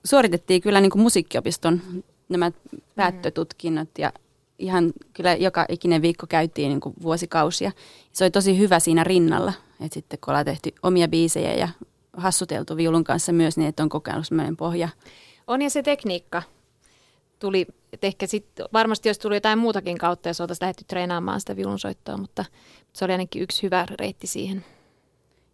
suoritettiin 0.03 0.61
kyllä 0.61 0.81
niin 0.81 0.91
kuin 0.91 1.01
musiikkiopiston 1.01 1.81
nämä 2.29 2.51
päättötutkinnot 2.95 3.89
ja 3.97 4.13
ihan 4.59 4.93
kyllä 5.13 5.33
joka 5.33 5.65
ikinen 5.69 6.01
viikko 6.01 6.27
käytiin 6.27 6.69
niin 6.69 6.79
kuin 6.79 6.95
vuosikausia. 7.01 7.71
Se 8.11 8.23
oli 8.23 8.31
tosi 8.31 8.57
hyvä 8.57 8.79
siinä 8.79 9.03
rinnalla, 9.03 9.53
että 9.81 9.93
sitten 9.93 10.19
kun 10.19 10.31
ollaan 10.31 10.45
tehty 10.45 10.73
omia 10.83 11.07
biisejä 11.07 11.53
ja 11.53 11.69
hassuteltu 12.17 12.77
viulun 12.77 13.03
kanssa 13.03 13.31
myös, 13.31 13.57
niin 13.57 13.69
että 13.69 13.83
on 13.83 13.89
kokenut 13.89 14.27
sellainen 14.27 14.57
pohja. 14.57 14.89
On 15.47 15.61
ja 15.61 15.69
se 15.69 15.83
tekniikka 15.83 16.43
tuli, 17.39 17.67
ehkä 18.01 18.27
sit, 18.27 18.45
varmasti 18.73 19.09
jos 19.09 19.19
tuli 19.19 19.35
jotain 19.35 19.59
muutakin 19.59 19.97
kautta, 19.97 20.29
jos 20.29 20.41
oltaisiin 20.41 20.65
lähdetty 20.65 20.85
treenaamaan 20.87 21.39
sitä 21.39 21.55
viulunsoittoa, 21.55 22.17
mutta 22.17 22.45
se 22.93 23.05
oli 23.05 23.11
ainakin 23.11 23.41
yksi 23.41 23.63
hyvä 23.63 23.87
reitti 23.99 24.27
siihen. 24.27 24.65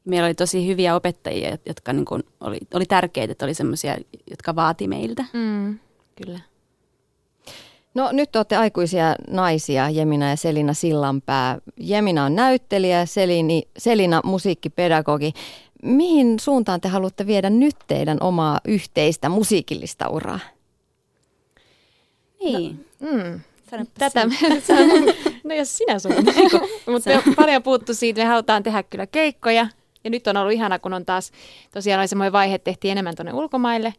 Meillä 0.06 0.26
oli 0.26 0.34
tosi 0.34 0.68
hyviä 0.68 0.96
opettajia, 0.96 1.58
jotka 1.66 1.94
niin 1.94 2.06
kuin 2.06 2.24
oli, 2.40 2.58
oli 2.74 2.86
tärkeitä, 2.86 3.32
että 3.32 3.46
oli 3.46 3.54
semmoisia, 3.54 3.98
jotka 4.30 4.56
vaati 4.56 4.88
meiltä. 4.88 5.26
Mm. 5.34 5.80
kyllä. 6.16 6.40
No 7.94 8.12
nyt 8.12 8.36
olette 8.36 8.56
aikuisia 8.56 9.16
naisia, 9.30 9.90
Jemina 9.90 10.30
ja 10.30 10.36
Selina 10.36 10.74
Sillanpää. 10.74 11.58
Jemina 11.78 12.26
on 12.26 12.36
näyttelijä, 12.36 13.06
Selini, 13.06 13.64
Selina 13.78 14.22
musiikkipedagogi. 14.24 15.34
Mihin 15.84 16.40
suuntaan 16.40 16.82
te 16.82 16.88
haluatte 16.88 17.28
viedä 17.28 17.50
nyt 17.50 17.76
teidän 17.88 18.18
omaa 18.22 18.60
yhteistä 18.66 19.30
musiikillista 19.30 20.10
uraa? 20.10 20.40
Niin. 22.44 22.86
No, 23.00 23.12
mm. 23.12 23.40
Sanoppa 23.70 24.00
Tätä, 24.00 24.26
no 25.44 25.56
jos 25.56 25.78
sinä 25.78 26.00
sanot. 26.00 26.26
Mutta 26.92 27.10
me 27.10 27.18
on 27.28 27.36
paljon 27.36 27.64
puhuttu 27.64 27.94
siitä, 27.94 28.22
me 28.22 28.26
halutaan 28.28 28.64
tehdä 28.64 28.84
kyllä 28.84 29.08
keikkoja. 29.08 29.68
Ja 30.04 30.10
nyt 30.10 30.28
on 30.28 30.38
ollut 30.38 30.54
ihana, 30.54 30.80
kun 30.80 30.94
on 30.94 31.06
taas, 31.06 31.32
tosiaan 31.72 32.00
oli 32.00 32.08
semmoinen 32.08 32.34
vaihe, 32.34 32.56
että 32.56 32.66
tehtiin 32.66 32.92
enemmän 32.92 33.16
tuonne 33.16 33.34
ulkomaille. 33.34 33.94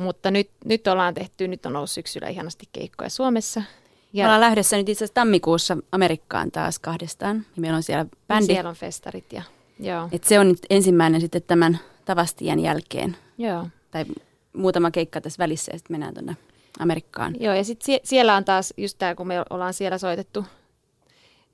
Mutta 0.00 0.30
nyt, 0.30 0.50
nyt 0.64 0.86
ollaan 0.86 1.14
tehty, 1.14 1.48
nyt 1.48 1.66
on 1.66 1.76
ollut 1.76 1.90
syksyllä 1.90 2.28
ihanasti 2.28 2.68
keikkoja 2.72 3.10
Suomessa. 3.10 3.62
Ja 4.12 4.24
Me 4.24 4.26
ollaan 4.26 4.40
lähdössä 4.40 4.76
nyt 4.76 4.88
itse 4.88 5.04
asiassa 5.04 5.14
tammikuussa 5.14 5.76
Amerikkaan 5.92 6.50
taas 6.50 6.78
kahdestaan. 6.78 7.36
Ja 7.56 7.60
meillä 7.60 7.76
on 7.76 7.82
siellä 7.82 8.06
bändi. 8.28 8.46
Siellä 8.46 8.70
on 8.70 8.76
festarit 8.76 9.32
ja 9.32 9.42
joo. 9.80 10.08
Et 10.12 10.24
se 10.24 10.38
on 10.38 10.48
nyt 10.48 10.58
ensimmäinen 10.70 11.20
sitten 11.20 11.42
tämän 11.46 11.78
Tavastien 12.04 12.60
jälkeen. 12.60 13.16
Joo. 13.38 13.66
Tai 13.90 14.04
muutama 14.52 14.90
keikka 14.90 15.20
tässä 15.20 15.38
välissä 15.38 15.72
ja 15.72 15.78
sitten 15.78 15.94
mennään 15.94 16.14
tuonne 16.14 16.36
Amerikkaan. 16.78 17.34
Joo, 17.40 17.54
ja 17.54 17.64
sitten 17.64 17.86
sie- 17.86 18.00
siellä 18.04 18.36
on 18.36 18.44
taas 18.44 18.74
just 18.76 18.98
tämä, 18.98 19.14
kun 19.14 19.26
me 19.26 19.42
ollaan 19.50 19.74
siellä 19.74 19.98
soitettu 19.98 20.44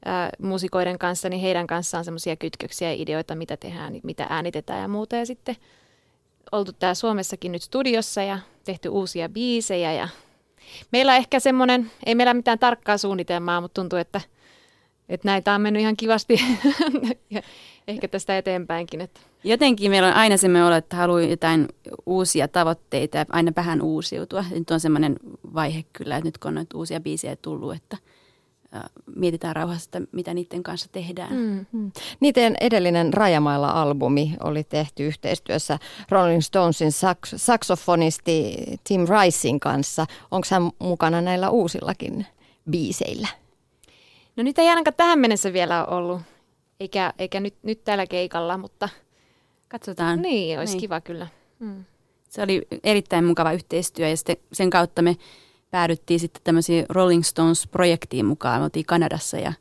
ää, 0.04 0.30
musikoiden 0.42 0.98
kanssa, 0.98 1.28
niin 1.28 1.40
heidän 1.40 1.66
kanssaan 1.66 2.04
semmoisia 2.04 2.36
kytköksiä 2.36 2.92
ja 2.92 3.02
ideoita, 3.02 3.34
mitä 3.34 3.56
tehdään, 3.56 4.00
mitä 4.02 4.26
äänitetään 4.30 4.82
ja 4.82 4.88
muuta. 4.88 5.16
Ja 5.16 5.26
sitten 5.26 5.56
oltu 6.52 6.72
tää 6.72 6.94
Suomessakin 6.94 7.52
nyt 7.52 7.62
studiossa 7.62 8.22
ja 8.22 8.38
tehty 8.64 8.88
uusia 8.88 9.28
biisejä 9.28 9.92
ja 9.92 10.08
meillä 10.92 11.12
on 11.12 11.18
ehkä 11.18 11.40
semmoinen, 11.40 11.90
ei 12.06 12.14
meillä 12.14 12.34
mitään 12.34 12.58
tarkkaa 12.58 12.98
suunnitelmaa, 12.98 13.60
mutta 13.60 13.80
tuntuu, 13.80 13.98
että, 13.98 14.20
että 15.08 15.28
näitä 15.28 15.54
on 15.54 15.60
mennyt 15.60 15.80
ihan 15.80 15.96
kivasti 15.96 16.40
ja 17.30 17.42
ehkä 17.88 18.08
tästä 18.08 18.38
eteenpäinkin. 18.38 19.00
Että. 19.00 19.20
Jotenkin 19.44 19.90
meillä 19.90 20.08
on 20.08 20.14
aina 20.14 20.36
se 20.36 20.48
olo, 20.66 20.74
että 20.74 20.96
haluaa 20.96 21.20
jotain 21.20 21.68
uusia 22.06 22.48
tavoitteita 22.48 23.18
ja 23.18 23.26
aina 23.28 23.52
vähän 23.56 23.82
uusiutua. 23.82 24.44
Nyt 24.50 24.70
on 24.70 24.80
semmoinen 24.80 25.16
vaihe 25.54 25.84
kyllä, 25.92 26.16
että 26.16 26.28
nyt 26.28 26.38
kun 26.38 26.48
on 26.48 26.54
noita 26.54 26.78
uusia 26.78 27.00
biisejä 27.00 27.36
tullut, 27.36 27.74
että 27.74 27.96
mietitään 29.16 29.56
rauhassa, 29.56 29.85
että 29.85 30.11
mitä 30.12 30.35
niiden 30.35 30.62
kanssa 30.62 30.88
tehdään. 30.92 31.32
Mm. 31.35 31.66
Mm. 31.73 31.92
Niiden 32.20 32.56
edellinen 32.61 33.14
Rajamailla-albumi 33.14 34.37
oli 34.42 34.64
tehty 34.64 35.06
yhteistyössä 35.06 35.78
Rolling 36.08 36.40
Stonesin 36.40 36.92
saks- 36.92 37.35
saksofonisti 37.37 38.56
Tim 38.85 39.06
Ricein 39.08 39.61
kanssa. 39.61 40.06
Onko 40.30 40.46
hän 40.50 40.70
mukana 40.78 41.20
näillä 41.20 41.50
uusillakin 41.50 42.26
biiseillä? 42.70 43.28
No 44.37 44.42
nyt 44.42 44.58
ei 44.58 44.68
ainakaan 44.68 44.94
tähän 44.96 45.18
mennessä 45.18 45.52
vielä 45.52 45.85
ole 45.85 45.96
ollut, 45.96 46.20
eikä, 46.80 47.12
eikä 47.18 47.40
nyt, 47.40 47.54
nyt 47.62 47.85
tällä 47.85 48.06
keikalla, 48.06 48.58
mutta 48.58 48.88
katsotaan. 49.68 50.23
Niin, 50.23 50.58
olisi 50.58 50.73
niin. 50.73 50.80
kiva 50.80 51.00
kyllä. 51.00 51.26
Mm. 51.58 51.85
Se 52.28 52.42
oli 52.42 52.66
erittäin 52.85 53.25
mukava 53.25 53.52
yhteistyö 53.52 54.08
ja 54.08 54.16
sen 54.52 54.70
kautta 54.70 55.02
me 55.02 55.16
päädyttiin 55.76 56.21
sitten 56.21 56.42
tämmöisiin 56.45 56.87
Rolling 56.88 57.23
Stones-projektiin 57.23 58.26
mukaan. 58.26 58.61
Me 58.61 58.64
oltiin 58.64 58.87
Kanadassa 58.87 59.37
ja 59.37 59.52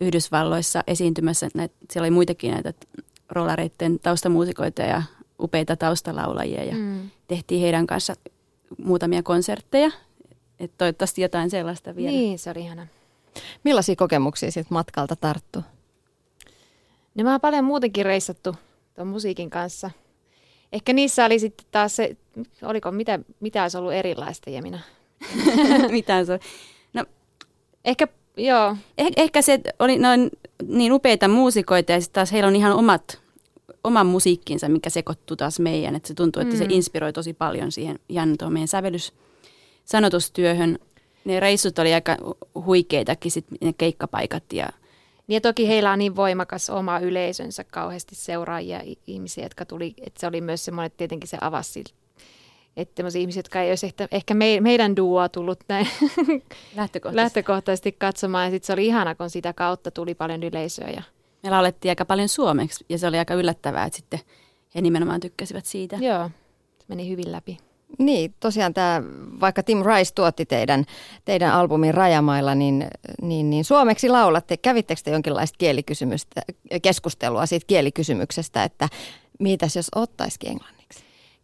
Yhdysvalloissa 0.00 0.84
esiintymässä. 0.86 1.48
Näitä, 1.54 1.74
siellä 1.90 2.04
oli 2.04 2.10
muitakin 2.10 2.50
näitä 2.50 2.72
rollareiden 3.28 3.98
taustamuusikoita 3.98 4.82
ja 4.82 5.02
upeita 5.40 5.76
taustalaulajia 5.76 6.64
ja 6.64 6.74
mm. 6.74 7.10
tehtiin 7.28 7.60
heidän 7.60 7.86
kanssa 7.86 8.14
muutamia 8.84 9.22
konsertteja. 9.22 9.90
Et 10.60 10.72
toivottavasti 10.78 11.22
jotain 11.22 11.50
sellaista 11.50 11.96
vielä. 11.96 12.10
Niin, 12.10 12.38
se 12.38 12.50
oli 12.50 12.60
ihana. 12.60 12.86
Millaisia 13.64 13.96
kokemuksia 13.96 14.50
sitten 14.50 14.74
matkalta 14.74 15.16
tarttu? 15.16 15.62
No 17.14 17.24
mä 17.24 17.30
oon 17.30 17.40
paljon 17.40 17.64
muutenkin 17.64 18.04
reissattu 18.04 18.54
tuon 18.94 19.08
musiikin 19.08 19.50
kanssa. 19.50 19.90
Ehkä 20.72 20.92
niissä 20.92 21.24
oli 21.24 21.38
sitten 21.38 21.66
taas 21.70 21.96
se, 21.96 22.16
oliko 22.62 22.90
mitä, 22.90 23.18
mitä 23.40 23.62
olisi 23.62 23.78
ollut 23.78 23.92
erilaista, 23.92 24.50
Jemina? 24.50 24.78
Mitään 25.90 26.26
se 26.26 26.40
No, 26.92 27.04
ehkä, 27.84 28.08
joo. 28.36 28.76
Eh, 28.98 29.10
ehkä 29.16 29.42
se 29.42 29.60
oli 29.78 29.98
noin 29.98 30.30
niin 30.68 30.92
upeita 30.92 31.28
muusikoita 31.28 31.92
ja 31.92 32.00
sitten 32.00 32.14
taas 32.14 32.32
heillä 32.32 32.48
on 32.48 32.56
ihan 32.56 32.72
omat, 32.72 33.20
oman 33.84 34.06
musiikkinsa, 34.06 34.68
mikä 34.68 34.90
sekoittuu 34.90 35.36
taas 35.36 35.60
meidän. 35.60 35.96
Että 35.96 36.08
se 36.08 36.14
tuntuu, 36.14 36.42
että 36.42 36.54
mm. 36.54 36.58
se 36.58 36.66
inspiroi 36.68 37.12
tosi 37.12 37.34
paljon 37.34 37.72
siihen 37.72 37.98
ihan 38.08 38.38
tuohon 38.38 38.52
meidän 38.52 38.68
sävellys 38.68 39.12
sanotustyöhön. 39.84 40.78
Ne 41.24 41.40
reissut 41.40 41.78
oli 41.78 41.94
aika 41.94 42.16
huikeitakin, 42.54 43.32
sit 43.32 43.46
ne 43.60 43.72
keikkapaikat 43.72 44.52
ja 44.52 44.68
niin 45.30 45.36
ja 45.36 45.40
toki 45.40 45.68
heillä 45.68 45.92
on 45.92 45.98
niin 45.98 46.16
voimakas 46.16 46.70
oma 46.70 46.98
yleisönsä, 46.98 47.64
kauheasti 47.64 48.14
seuraajia 48.14 48.80
ihmisiä, 49.06 49.44
jotka 49.44 49.64
tuli, 49.64 49.94
että 50.06 50.20
se 50.20 50.26
oli 50.26 50.40
myös 50.40 50.64
semmoinen, 50.64 50.86
että 50.86 50.96
tietenkin 50.96 51.28
se 51.28 51.38
avasi 51.40 51.84
että 52.76 53.02
ihmisiä, 53.18 53.38
jotka 53.38 53.60
ei 53.60 53.70
olisi 53.70 53.86
ehkä, 53.86 54.08
ehkä 54.12 54.34
me, 54.34 54.60
meidän 54.60 54.96
duoa 54.96 55.28
tullut 55.28 55.60
näin 55.68 55.86
lähtökohtaisesti. 56.76 57.16
lähtökohtaisesti 57.16 57.92
katsomaan. 57.92 58.44
Ja 58.44 58.50
sitten 58.50 58.66
se 58.66 58.72
oli 58.72 58.86
ihana, 58.86 59.14
kun 59.14 59.30
sitä 59.30 59.52
kautta 59.52 59.90
tuli 59.90 60.14
paljon 60.14 60.42
yleisöä. 60.42 60.88
Ja... 60.88 61.02
Me 61.42 61.50
laulettiin 61.50 61.90
aika 61.90 62.04
paljon 62.04 62.28
suomeksi 62.28 62.84
ja 62.88 62.98
se 62.98 63.06
oli 63.06 63.18
aika 63.18 63.34
yllättävää, 63.34 63.84
että 63.84 63.96
sitten 63.96 64.20
he 64.74 64.80
nimenomaan 64.80 65.20
tykkäsivät 65.20 65.66
siitä. 65.66 65.96
Joo, 66.00 66.30
se 66.78 66.84
meni 66.88 67.10
hyvin 67.10 67.32
läpi. 67.32 67.58
Niin, 67.98 68.34
tosiaan 68.40 68.74
tämä, 68.74 69.02
vaikka 69.40 69.62
Tim 69.62 69.78
Rice 69.78 70.14
tuotti 70.14 70.46
teidän, 70.46 70.84
teidän 71.24 71.52
albumin 71.52 71.94
Rajamailla, 71.94 72.54
niin, 72.54 72.86
niin, 73.22 73.50
niin 73.50 73.64
suomeksi 73.64 74.08
laulatte. 74.08 74.56
Kävittekö 74.56 75.00
te 75.04 75.10
jonkinlaista 75.10 75.56
kielikysymystä, 75.58 76.42
keskustelua 76.82 77.46
siitä 77.46 77.66
kielikysymyksestä, 77.66 78.64
että 78.64 78.88
mitäs 79.38 79.76
jos 79.76 79.88
ottaisikin 79.94 80.50
englanniksi? 80.50 80.79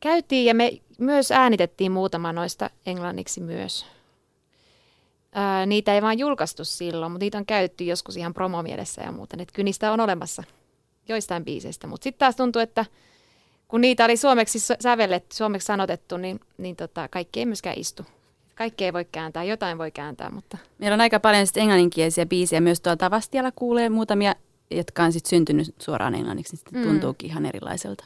Käytiin 0.00 0.44
ja 0.44 0.54
me 0.54 0.72
myös 0.98 1.32
äänitettiin 1.32 1.92
muutama 1.92 2.32
noista 2.32 2.70
englanniksi 2.86 3.40
myös. 3.40 3.86
Ää, 5.32 5.66
niitä 5.66 5.94
ei 5.94 6.02
vaan 6.02 6.18
julkaistu 6.18 6.64
silloin, 6.64 7.12
mutta 7.12 7.24
niitä 7.24 7.38
on 7.38 7.46
käytetty 7.46 7.84
joskus 7.84 8.16
ihan 8.16 8.34
promomielessä 8.34 9.02
ja 9.02 9.12
muuten. 9.12 9.40
Että 9.40 9.54
kyllä 9.54 9.64
niistä 9.64 9.92
on 9.92 10.00
olemassa 10.00 10.42
joistain 11.08 11.44
biiseistä. 11.44 11.86
Mutta 11.86 12.04
sitten 12.04 12.18
taas 12.18 12.36
tuntuu, 12.36 12.62
että 12.62 12.84
kun 13.68 13.80
niitä 13.80 14.04
oli 14.04 14.16
suomeksi 14.16 14.58
sävelletty, 14.80 15.36
suomeksi 15.36 15.66
sanotettu, 15.66 16.16
niin, 16.16 16.40
niin 16.58 16.76
tota, 16.76 17.08
kaikki 17.08 17.40
ei 17.40 17.46
myöskään 17.46 17.78
istu. 17.78 18.02
Kaikki 18.54 18.84
ei 18.84 18.92
voi 18.92 19.04
kääntää, 19.04 19.44
jotain 19.44 19.78
voi 19.78 19.90
kääntää, 19.90 20.30
mutta... 20.30 20.58
Meillä 20.78 20.94
on 20.94 21.00
aika 21.00 21.20
paljon 21.20 21.46
sitten 21.46 21.60
englanninkielisiä 21.60 22.26
biisejä. 22.26 22.60
Myös 22.60 22.80
tuolta 22.80 23.10
Vastialla 23.10 23.52
kuulee 23.56 23.88
muutamia, 23.88 24.34
jotka 24.70 25.04
on 25.04 25.12
sitten 25.12 25.30
syntynyt 25.30 25.74
suoraan 25.78 26.14
englanniksi, 26.14 26.52
niin 26.52 26.58
sitten 26.58 26.80
mm. 26.80 26.88
tuntuukin 26.88 27.30
ihan 27.30 27.46
erilaiselta. 27.46 28.04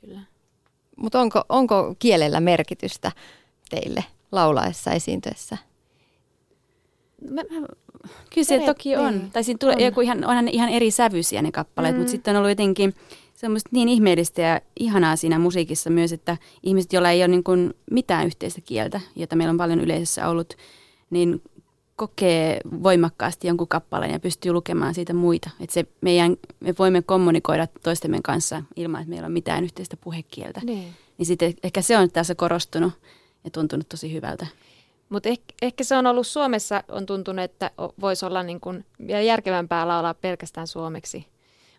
Kyllä. 0.00 0.20
Mutta 0.96 1.20
onko, 1.20 1.44
onko 1.48 1.94
kielellä 1.98 2.40
merkitystä 2.40 3.12
teille 3.70 4.04
laulaessa 4.32 4.90
esiintyessä? 4.90 5.58
Mä, 7.30 7.42
mä, 7.50 7.66
kyllä 8.34 8.44
se 8.44 8.58
toki 8.58 8.96
on. 8.96 9.18
Niin. 9.18 9.30
Tai 9.30 9.44
siinä 9.44 9.58
tulee 9.58 9.76
on. 9.76 9.82
joku 9.82 10.00
ihan, 10.00 10.24
onhan 10.24 10.48
ihan 10.48 10.68
eri 10.68 10.90
sävyisiä 10.90 11.42
ne 11.42 11.52
kappaleet, 11.52 11.94
mm. 11.94 11.98
mutta 11.98 12.10
sitten 12.10 12.36
on 12.36 12.38
ollut 12.38 12.50
jotenkin 12.50 12.94
semmoista 13.34 13.70
niin 13.72 13.88
ihmeellistä 13.88 14.42
ja 14.42 14.60
ihanaa 14.80 15.16
siinä 15.16 15.38
musiikissa 15.38 15.90
myös, 15.90 16.12
että 16.12 16.36
ihmiset, 16.62 16.92
joilla 16.92 17.10
ei 17.10 17.20
ole 17.20 17.28
niin 17.28 17.44
kuin 17.44 17.74
mitään 17.90 18.26
yhteistä 18.26 18.60
kieltä, 18.60 19.00
jota 19.16 19.36
meillä 19.36 19.50
on 19.50 19.58
paljon 19.58 19.80
yleisössä 19.80 20.28
ollut, 20.28 20.54
niin 21.10 21.42
kokee 22.02 22.60
voimakkaasti 22.82 23.46
jonkun 23.46 23.68
kappaleen 23.68 24.12
ja 24.12 24.20
pystyy 24.20 24.52
lukemaan 24.52 24.94
siitä 24.94 25.14
muita. 25.14 25.50
Että 25.60 25.74
se 25.74 25.86
meidän, 26.00 26.36
me 26.60 26.74
voimme 26.78 27.02
kommunikoida 27.02 27.66
toistemme 27.82 28.20
kanssa 28.24 28.62
ilman, 28.76 29.00
että 29.00 29.10
meillä 29.10 29.26
on 29.26 29.32
mitään 29.32 29.64
yhteistä 29.64 29.96
puhekieltä. 29.96 30.60
Niin, 30.64 30.92
niin 31.18 31.26
sitten 31.26 31.54
ehkä 31.62 31.82
se 31.82 31.98
on 31.98 32.10
tässä 32.10 32.34
korostunut 32.34 32.92
ja 33.44 33.50
tuntunut 33.50 33.88
tosi 33.88 34.12
hyvältä. 34.12 34.46
Mutta 35.08 35.28
ehkä, 35.28 35.54
ehkä 35.62 35.84
se 35.84 35.96
on 35.96 36.06
ollut 36.06 36.26
Suomessa, 36.26 36.84
on 36.88 37.06
tuntunut, 37.06 37.44
että 37.44 37.70
voisi 38.00 38.26
olla 38.26 38.42
niin 38.42 38.60
kuin 38.60 38.84
vielä 39.06 39.20
järkevämpää 39.20 39.88
laulaa 39.88 40.14
pelkästään 40.14 40.66
suomeksi. 40.66 41.26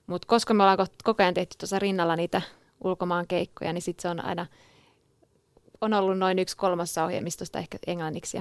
Mutta 0.07 0.27
koska 0.27 0.53
me 0.53 0.63
ollaan 0.63 0.87
koko 1.03 1.23
ajan 1.23 1.33
tehty 1.33 1.57
tuossa 1.57 1.79
rinnalla 1.79 2.15
niitä 2.15 2.41
ulkomaan 2.83 3.27
keikkoja, 3.27 3.73
niin 3.73 3.81
sitten 3.81 4.01
se 4.01 4.09
on 4.09 4.25
aina 4.25 4.45
on 5.81 5.93
ollut 5.93 6.17
noin 6.17 6.39
yksi 6.39 6.57
kolmassa 6.57 7.05
ohjelmistosta 7.05 7.59
ehkä 7.59 7.77
englanniksi 7.87 8.37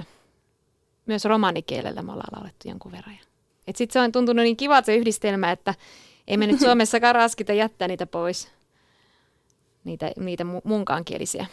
myös 1.05 1.25
romanikielellä 1.25 2.01
me 2.01 2.11
ollaan 2.11 2.33
laulettu 2.35 2.67
jonkun 2.67 2.91
verran. 2.91 3.17
Sitten 3.75 3.93
se 3.93 3.99
on 3.99 4.11
tuntunut 4.11 4.43
niin 4.43 4.57
kiva 4.57 4.81
se 4.81 4.95
yhdistelmä, 4.95 5.51
että 5.51 5.75
ei 6.27 6.37
me 6.37 6.47
nyt 6.47 6.59
Suomessakaan 6.65 7.15
raskita 7.15 7.53
jättää 7.53 7.87
niitä 7.87 8.05
pois, 8.05 8.47
niitä, 9.83 10.11
niitä 10.19 10.45
munkaankielisiä. 10.63 11.45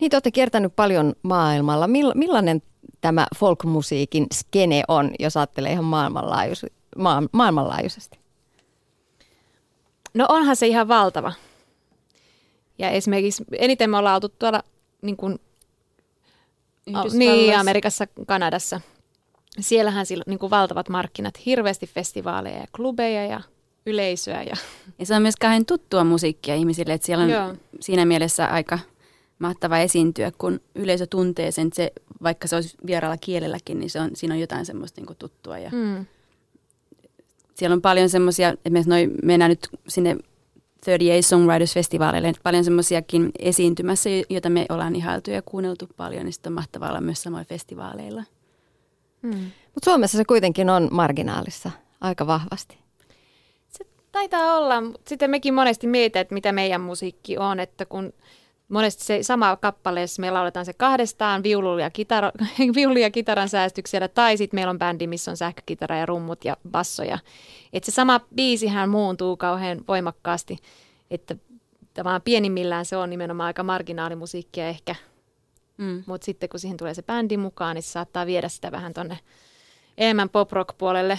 Niin 0.00 0.10
te 0.10 0.16
olette 0.16 0.30
kiertänyt 0.30 0.76
paljon 0.76 1.14
maailmalla. 1.22 1.88
Millainen 2.14 2.62
tämä 3.00 3.26
folkmusiikin 3.36 4.26
skene 4.34 4.82
on, 4.88 5.10
jos 5.18 5.36
ajattelee 5.36 5.72
ihan 5.72 5.84
maailmanlaajuis- 5.84 6.72
maa- 6.96 7.22
maailmanlaajuisesti? 7.32 8.18
No 10.14 10.26
onhan 10.28 10.56
se 10.56 10.66
ihan 10.66 10.88
valtava. 10.88 11.32
Ja 12.78 12.90
esimerkiksi 12.90 13.44
eniten 13.58 13.90
me 13.90 13.98
ollaan 13.98 14.14
oltu 14.14 14.28
tuolla 14.28 14.62
niin 15.02 15.16
kuin 15.16 15.38
Yhdysvalloissa. 16.86 17.18
Niin, 17.18 17.58
Amerikassa, 17.58 18.06
Kanadassa. 18.26 18.80
Siellähän 19.60 20.06
sillä 20.06 20.24
niin 20.26 20.38
kuin 20.38 20.50
valtavat 20.50 20.88
markkinat, 20.88 21.46
hirveästi 21.46 21.86
festivaaleja 21.86 22.56
ja 22.58 22.66
klubeja 22.76 23.26
ja 23.26 23.40
yleisöä. 23.86 24.42
Ja... 24.42 24.56
Ja 24.98 25.06
se 25.06 25.14
on 25.14 25.22
myös 25.22 25.36
kauhean 25.36 25.66
tuttua 25.66 26.04
musiikkia 26.04 26.54
ihmisille, 26.54 26.92
että 26.92 27.06
siellä 27.06 27.24
on 27.24 27.30
Joo. 27.30 27.54
siinä 27.80 28.04
mielessä 28.04 28.46
aika 28.46 28.78
mahtava 29.38 29.78
esiintyä, 29.78 30.32
kun 30.38 30.60
yleisö 30.74 31.06
tuntee 31.06 31.50
sen, 31.50 31.66
että 31.66 31.76
se, 31.76 31.92
vaikka 32.22 32.48
se 32.48 32.56
olisi 32.56 32.76
vieraalla 32.86 33.16
kielelläkin, 33.20 33.80
niin 33.80 33.90
se 33.90 34.00
on, 34.00 34.10
siinä 34.14 34.34
on 34.34 34.40
jotain 34.40 34.66
semmoista 34.66 35.00
niin 35.00 35.16
tuttua. 35.18 35.58
Ja 35.58 35.70
Mm. 35.72 36.06
siellä 37.54 37.74
on 37.74 37.82
paljon 37.82 38.08
semmoisia, 38.08 38.54
esimerkiksi 38.64 38.90
noi, 38.90 39.10
mennään 39.22 39.48
nyt 39.48 39.68
sinne 39.88 40.16
38 40.90 41.22
Songwriters 41.28 41.74
Festivalille, 41.74 42.28
että 42.28 42.42
paljon 42.42 42.64
semmoisiakin 42.64 43.30
esiintymässä, 43.38 44.10
joita 44.28 44.50
me 44.50 44.66
ollaan 44.68 44.96
ihailtu 44.96 45.30
ja 45.30 45.42
kuunneltu 45.42 45.88
paljon, 45.96 46.24
niin 46.24 46.32
sitten 46.32 46.50
on 46.50 46.54
mahtavaa 46.54 46.88
olla 46.88 47.00
myös 47.00 47.22
samoilla 47.22 47.44
festivaaleilla. 47.44 48.22
Mm. 49.22 49.50
Mutta 49.74 49.90
Suomessa 49.90 50.18
se 50.18 50.24
kuitenkin 50.24 50.70
on 50.70 50.88
marginaalissa 50.90 51.70
aika 52.00 52.26
vahvasti. 52.26 52.78
Se 53.68 53.86
taitaa 54.12 54.56
olla, 54.56 54.80
mutta 54.80 55.08
sitten 55.08 55.30
mekin 55.30 55.54
monesti 55.54 55.86
mietitään, 55.86 56.20
että 56.20 56.34
mitä 56.34 56.52
meidän 56.52 56.80
musiikki 56.80 57.38
on, 57.38 57.60
että 57.60 57.86
kun 57.86 58.12
monesti 58.68 59.04
se 59.04 59.22
sama 59.22 59.56
kappaleessa 59.56 60.20
me 60.20 60.30
lauletaan 60.30 60.66
se 60.66 60.72
kahdestaan 60.72 61.42
viulu 61.42 61.78
ja, 61.78 61.90
kitara, 61.90 62.32
viulu 62.76 62.96
ja 62.98 63.10
kitaran 63.10 63.48
säästyksellä, 63.48 64.08
tai 64.08 64.36
sitten 64.36 64.56
meillä 64.58 64.70
on 64.70 64.78
bändi, 64.78 65.06
missä 65.06 65.30
on 65.30 65.36
sähkökitara 65.36 65.96
ja 65.96 66.06
rummut 66.06 66.44
ja 66.44 66.56
bassoja. 66.70 67.18
Että 67.72 67.90
se 67.90 67.94
sama 67.94 68.20
biisihän 68.34 68.88
muuntuu 68.88 69.36
kauhean 69.36 69.80
voimakkaasti, 69.88 70.58
että 71.10 71.36
tavallaan 71.94 72.22
pienimmillään 72.22 72.84
se 72.84 72.96
on 72.96 73.10
nimenomaan 73.10 73.46
aika 73.46 73.62
marginaalimusiikkia 73.62 74.68
ehkä, 74.68 74.94
Mm. 75.78 76.02
mutta 76.06 76.24
sitten 76.24 76.48
kun 76.48 76.60
siihen 76.60 76.76
tulee 76.76 76.94
se 76.94 77.02
bändi 77.02 77.36
mukaan, 77.36 77.74
niin 77.74 77.82
se 77.82 77.90
saattaa 77.90 78.26
viedä 78.26 78.48
sitä 78.48 78.72
vähän 78.72 78.94
tonne 78.94 79.18
enemmän 79.98 80.28
pop-rock-puolelle. 80.28 81.18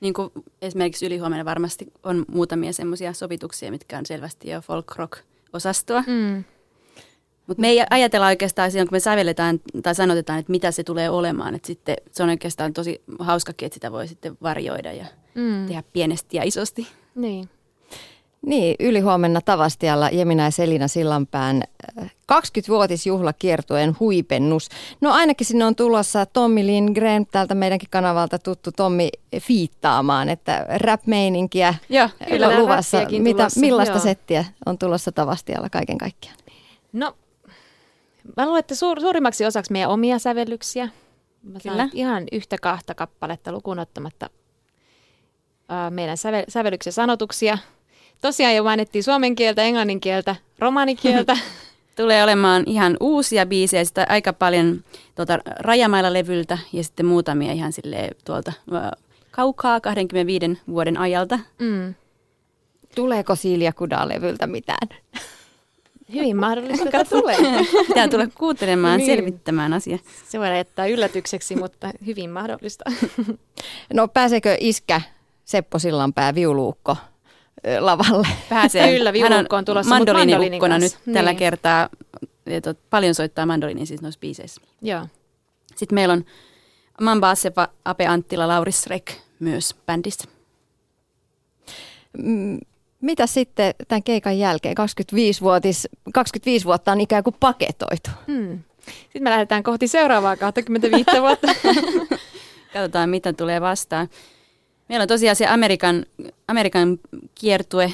Niin 0.00 0.14
kuin 0.14 0.30
esimerkiksi 0.62 1.06
ylihuomenna 1.06 1.44
varmasti 1.44 1.86
on 2.02 2.24
muutamia 2.28 2.72
semmoisia 2.72 3.12
sovituksia, 3.12 3.70
mitkä 3.70 3.98
on 3.98 4.06
selvästi 4.06 4.50
jo 4.50 4.60
folk-rock-osastoa. 4.60 6.04
Mm. 6.06 6.44
Mutta 7.48 7.60
me 7.60 7.68
ei 7.68 7.82
ajatella 7.90 8.26
oikeastaan 8.26 8.70
silloin, 8.70 8.88
kun 8.88 8.96
me 8.96 9.00
sävelletään 9.00 9.60
tai 9.82 9.94
sanotetaan, 9.94 10.38
että 10.38 10.50
mitä 10.50 10.70
se 10.70 10.84
tulee 10.84 11.10
olemaan. 11.10 11.54
Että 11.54 11.66
sitten 11.66 11.96
se 12.12 12.22
on 12.22 12.28
oikeastaan 12.28 12.72
tosi 12.72 13.02
hauskakin, 13.18 13.66
että 13.66 13.74
sitä 13.74 13.92
voi 13.92 14.08
sitten 14.08 14.36
varjoida 14.42 14.92
ja 14.92 15.06
Mm. 15.34 15.66
tehdä 15.66 15.82
pienesti 15.92 16.36
ja 16.36 16.42
isosti. 16.44 16.86
Niin. 17.14 17.48
Niin, 18.46 18.76
ylihuomenna 18.80 19.40
Tavastialla 19.40 20.08
Jemina 20.10 20.42
ja 20.44 20.50
Selina 20.50 20.88
Sillanpään 20.88 21.62
äh, 22.02 22.12
20-vuotisjuhlakiertueen 22.32 23.96
huipennus. 24.00 24.68
No 25.00 25.12
ainakin 25.12 25.46
sinne 25.46 25.64
on 25.64 25.74
tulossa 25.76 26.26
Tommi 26.26 26.66
Lindgren, 26.66 27.26
täältä 27.26 27.54
meidänkin 27.54 27.88
kanavalta 27.90 28.38
tuttu 28.38 28.70
Tommi 28.72 29.08
fiittaamaan, 29.40 30.28
että 30.28 30.66
rap-meininkiä 30.76 31.74
Joo, 31.88 32.08
Kyllä, 32.28 32.58
luvassa. 32.58 32.98
Mitä, 33.18 33.38
tulossa, 33.38 33.60
millaista 33.60 33.94
joo. 33.96 34.02
settiä 34.02 34.44
on 34.66 34.78
tulossa 34.78 35.12
Tavastialla 35.12 35.68
kaiken 35.70 35.98
kaikkiaan? 35.98 36.36
No, 36.92 37.16
mä 38.36 38.44
luulen, 38.46 38.60
että 38.60 38.74
suur, 38.74 39.00
suurimmaksi 39.00 39.46
osaksi 39.46 39.72
meidän 39.72 39.90
omia 39.90 40.18
sävellyksiä. 40.18 40.88
Mä 41.42 41.58
Kyllä. 41.62 41.76
saan 41.76 41.90
ihan 41.92 42.24
yhtä 42.32 42.56
kahta 42.62 42.94
kappaletta 42.94 43.52
lukuun 43.52 43.78
ottamatta 43.78 44.30
ää, 45.68 45.90
meidän 45.90 46.16
säve, 46.16 46.44
sävellyksen 46.48 46.92
sanotuksia. 46.92 47.58
Tosiaan 48.20 48.54
jo 48.54 48.64
mainittiin 48.64 49.04
suomen 49.04 49.34
kieltä, 49.34 49.62
englannin 49.62 50.00
kieltä, 50.00 50.36
romanikieltä. 50.58 51.36
Tulee 51.96 52.22
olemaan 52.24 52.62
ihan 52.66 52.96
uusia 53.00 53.46
biisejä, 53.46 53.84
sitä 53.84 54.06
aika 54.08 54.32
paljon 54.32 54.84
tuolta 55.14 55.38
Rajamailla-levyltä 55.60 56.58
ja 56.72 56.84
sitten 56.84 57.06
muutamia 57.06 57.52
ihan 57.52 57.72
silleen 57.72 58.14
tuolta 58.24 58.52
kaukaa 59.30 59.80
25 59.80 60.58
vuoden 60.68 60.96
ajalta. 60.96 61.38
mm. 61.58 61.94
Tuleeko 62.94 63.36
Silja 63.36 63.72
Kudaa-levyltä 63.72 64.46
mitään? 64.46 64.88
Hyvin 66.12 66.36
mahdollista, 66.36 66.84
että 66.84 67.04
tulee. 67.04 67.36
Pitää 67.88 68.08
tulla 68.08 68.26
kuuntelemaan, 68.34 68.98
Niin. 68.98 69.06
selvittämään 69.16 69.72
asia. 69.72 69.98
Se 70.28 70.38
voidaan 70.38 70.56
jättää 70.56 70.86
yllätykseksi, 70.86 71.56
mutta 71.56 71.90
hyvin 72.06 72.30
mahdollista. 72.30 72.84
No 73.94 74.08
pääseekö 74.08 74.56
iskä 74.60 75.00
Seppo 75.44 75.78
Sillanpää 75.78 76.34
viuluukko 76.34 76.96
lavalle? 77.80 78.28
Pääsee. 78.48 78.88
Kyllä, 78.96 79.12
viulukko 79.12 79.56
on 79.56 79.64
tulossa, 79.64 79.94
mandoliiniukkona 79.94 80.78
nyt 80.78 80.92
kanssa. 80.92 81.12
tällä 81.12 81.30
Niin. 81.30 81.38
kertaa. 81.38 81.88
Paljon 82.90 83.14
soittaa 83.14 83.46
mandoliini 83.46 83.86
siis 83.86 84.02
noissa 84.02 84.20
biiseissä. 84.20 84.60
Joo. 84.82 85.06
Sitten 85.76 85.94
meillä 85.94 86.12
on 86.12 86.24
Mamba 87.00 87.30
Asepa, 87.30 87.68
Ape 87.84 88.06
Anttila, 88.06 88.48
Lauris 88.48 88.86
Rek 88.86 89.12
myös 89.40 89.74
bändissä. 89.86 90.24
Mm, 92.18 92.58
Mitä 93.00 93.26
sitten 93.26 93.74
tämän 93.88 94.02
keikan 94.02 94.38
jälkeen? 94.38 94.74
25, 94.74 95.40
25 96.14 96.64
vuotta 96.64 96.92
on 96.92 97.00
ikään 97.00 97.24
kuin 97.24 97.36
paketoitu. 97.40 98.10
Hmm. 98.26 98.58
Sitten 99.02 99.22
me 99.22 99.30
lähdetään 99.30 99.62
kohti 99.62 99.88
seuraavaa 99.88 100.36
25 100.36 101.04
vuotta. 101.20 101.46
Katsotaan, 102.72 103.10
mitä 103.10 103.32
tulee 103.32 103.60
vastaan. 103.60 104.08
Meillä 104.88 105.02
on 105.02 105.08
tosiaan 105.08 105.36
se 105.36 105.46
Amerikan, 105.46 106.06
Amerikan 106.48 106.98
kiertue 107.34 107.92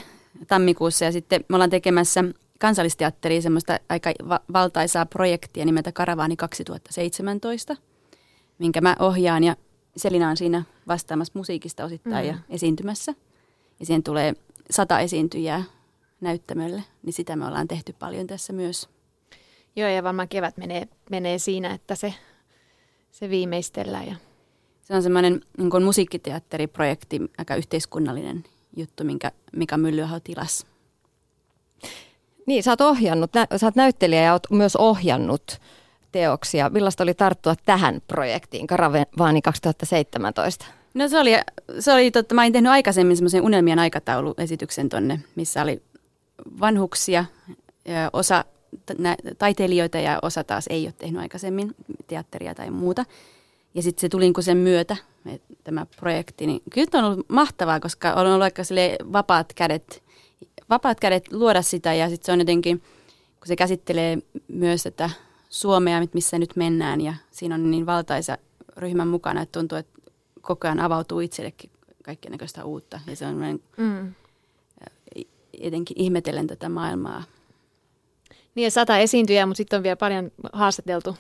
tammikuussa 0.49 1.05
ja 1.05 1.13
sitten 1.13 1.45
me 1.49 1.57
ollaan 1.57 1.71
tekemässä 1.71 2.25
kansallisteatteriin 2.59 3.43
semmoista 3.43 3.79
aika 3.89 4.13
va- 4.29 4.41
valtaisaa 4.53 5.07
projektia 5.07 5.65
nimeltä 5.65 5.93
Karavaani 5.93 6.37
2017, 6.37 7.77
minkä 8.59 8.81
mä 8.81 8.97
ohjaan 8.99 9.45
ja 9.45 9.57
Selina 9.97 10.29
on 10.31 10.37
siinä 10.37 10.63
vastaamassa 10.89 11.33
musiikista 11.37 11.85
osittain 11.85 12.25
Mm. 12.27 12.29
ja 12.29 12.39
esiintymässä. 12.49 13.15
Ja 13.81 13.87
siihen 13.87 14.03
tulee 14.03 14.35
sata 14.71 15.01
esiintyjää 15.01 15.65
näyttämölle, 16.21 16.85
niin 17.03 17.13
sitä 17.13 17.37
me 17.37 17.47
ollaan 17.47 17.69
tehty 17.69 17.93
paljon 17.99 18.27
tässä 18.27 18.53
myös. 18.53 18.89
Joo, 19.77 19.89
ja 19.89 20.03
varmaan 20.03 20.29
kevät 20.29 20.57
menee, 20.57 20.89
menee 21.11 21.39
siinä, 21.39 21.75
että 21.75 21.95
se, 21.95 22.15
se 23.11 23.31
viimeistellään. 23.31 24.07
Ja... 24.07 24.17
Se 24.83 24.95
on 24.95 25.03
semmoinen 25.03 25.41
niin 25.59 25.85
musiikkiteatteriprojekti, 25.85 27.21
aika 27.39 27.55
yhteiskunnallinen 27.55 28.45
juttu, 28.77 29.05
minkä 29.05 29.33
Mika 29.57 29.77
Myllyaho 29.77 30.21
tilasi. 30.21 30.67
Niin, 32.47 32.63
sä 32.63 32.71
oot 32.71 32.81
ohjannut, 32.81 33.35
nä, 33.35 33.47
sä 33.57 33.67
oot 33.67 33.77
näyttelijä 33.77 34.23
ja 34.23 34.33
oot 34.33 34.51
myös 34.51 34.77
ohjannut 34.77 35.61
teoksia. 36.13 36.71
Millaista 36.71 37.03
oli 37.03 37.15
tarttua 37.15 37.55
tähän 37.67 38.03
projektiin, 38.09 38.67
Karavaani 38.67 39.43
2017? 39.43 40.67
No 40.95 41.09
se 41.09 41.19
oli, 41.19 41.33
se 41.81 41.93
oli 41.93 42.11
totta, 42.11 42.35
mä 42.35 42.43
olin 42.43 42.53
tehnyt 42.53 42.73
aikaisemmin 42.73 43.17
semmoisen 43.17 43.43
unelmien 43.43 43.79
aikatauluesityksen 43.79 44.89
tonne, 44.89 45.21
missä 45.37 45.63
oli 45.63 45.83
vanhuksia, 46.61 47.25
ja 47.85 48.11
osa 48.13 48.45
nä- 48.99 49.17
taiteilijoita 49.39 49.99
ja 49.99 50.19
osa 50.23 50.45
taas 50.45 50.65
ei 50.71 50.87
ole 50.87 50.95
tehnyt 50.99 51.21
aikaisemmin 51.21 51.75
teatteria 52.07 52.55
tai 52.55 52.71
muuta. 52.71 53.05
Ja 53.75 53.83
sitten 53.83 54.01
se 54.01 54.09
tuli 54.09 54.25
niinku 54.25 54.43
sen 54.43 54.57
myötä, 54.57 54.97
tämä 55.65 55.87
projekti, 55.97 56.47
niin 56.47 56.63
kyllä 56.71 56.89
on 56.95 57.05
ollut 57.05 57.29
mahtavaa, 57.29 57.81
koska 57.81 58.13
on 58.13 58.27
ollut 58.27 58.43
aika 58.43 58.63
vapaat 59.13 59.53
kädet, 59.53 60.03
vapaat 60.71 61.01
kädet 61.01 61.33
luoda 61.33 61.63
sitä 61.63 61.95
ja 61.95 62.09
sitten 62.09 62.27
se 62.27 62.33
on 62.33 62.39
jotenkin, 62.39 62.81
kun 63.39 63.47
se 63.47 63.57
käsittelee 63.57 64.19
myös 64.49 64.83
tätä 64.83 65.11
Suomea, 65.51 66.03
missä 66.13 66.39
nyt 66.39 66.57
mennään 66.57 67.01
ja 67.01 67.15
siinä 67.31 67.55
on 67.55 67.71
niin 67.71 67.87
valtaisa 67.87 68.39
ryhmän 68.77 69.09
mukana, 69.09 69.43
että 69.43 69.59
tuntuu, 69.59 69.79
että 69.79 69.94
koko 70.45 70.69
ajan 70.69 70.81
avautuu 70.81 71.21
itsellekin 71.21 71.71
kaikkea 72.05 72.31
näköistä 72.31 72.65
uutta. 72.65 73.01
Ja 73.07 73.17
se 73.17 73.27
on 73.27 73.61
Mm. 73.77 74.15
jotenkin 75.61 76.01
ihmetellen 76.01 76.47
tätä 76.47 76.69
maailmaa. 76.69 77.23
Niin 78.55 78.65
ja 78.65 78.71
sata 78.71 78.99
esiintyjää, 78.99 79.47
mutta 79.47 79.57
sitten 79.57 79.77
on 79.77 79.83
vielä 79.83 79.97
paljon 79.97 80.31
haastateltu 80.53 81.17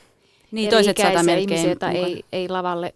Niin, 0.50 0.70
toiset 0.70 0.96
sata 0.96 1.22
melkein. 1.22 1.38
ihmisiä, 1.38 1.66
joita 1.70 1.90
ei, 1.90 2.24
ei 2.32 2.48
lavalle 2.48 2.94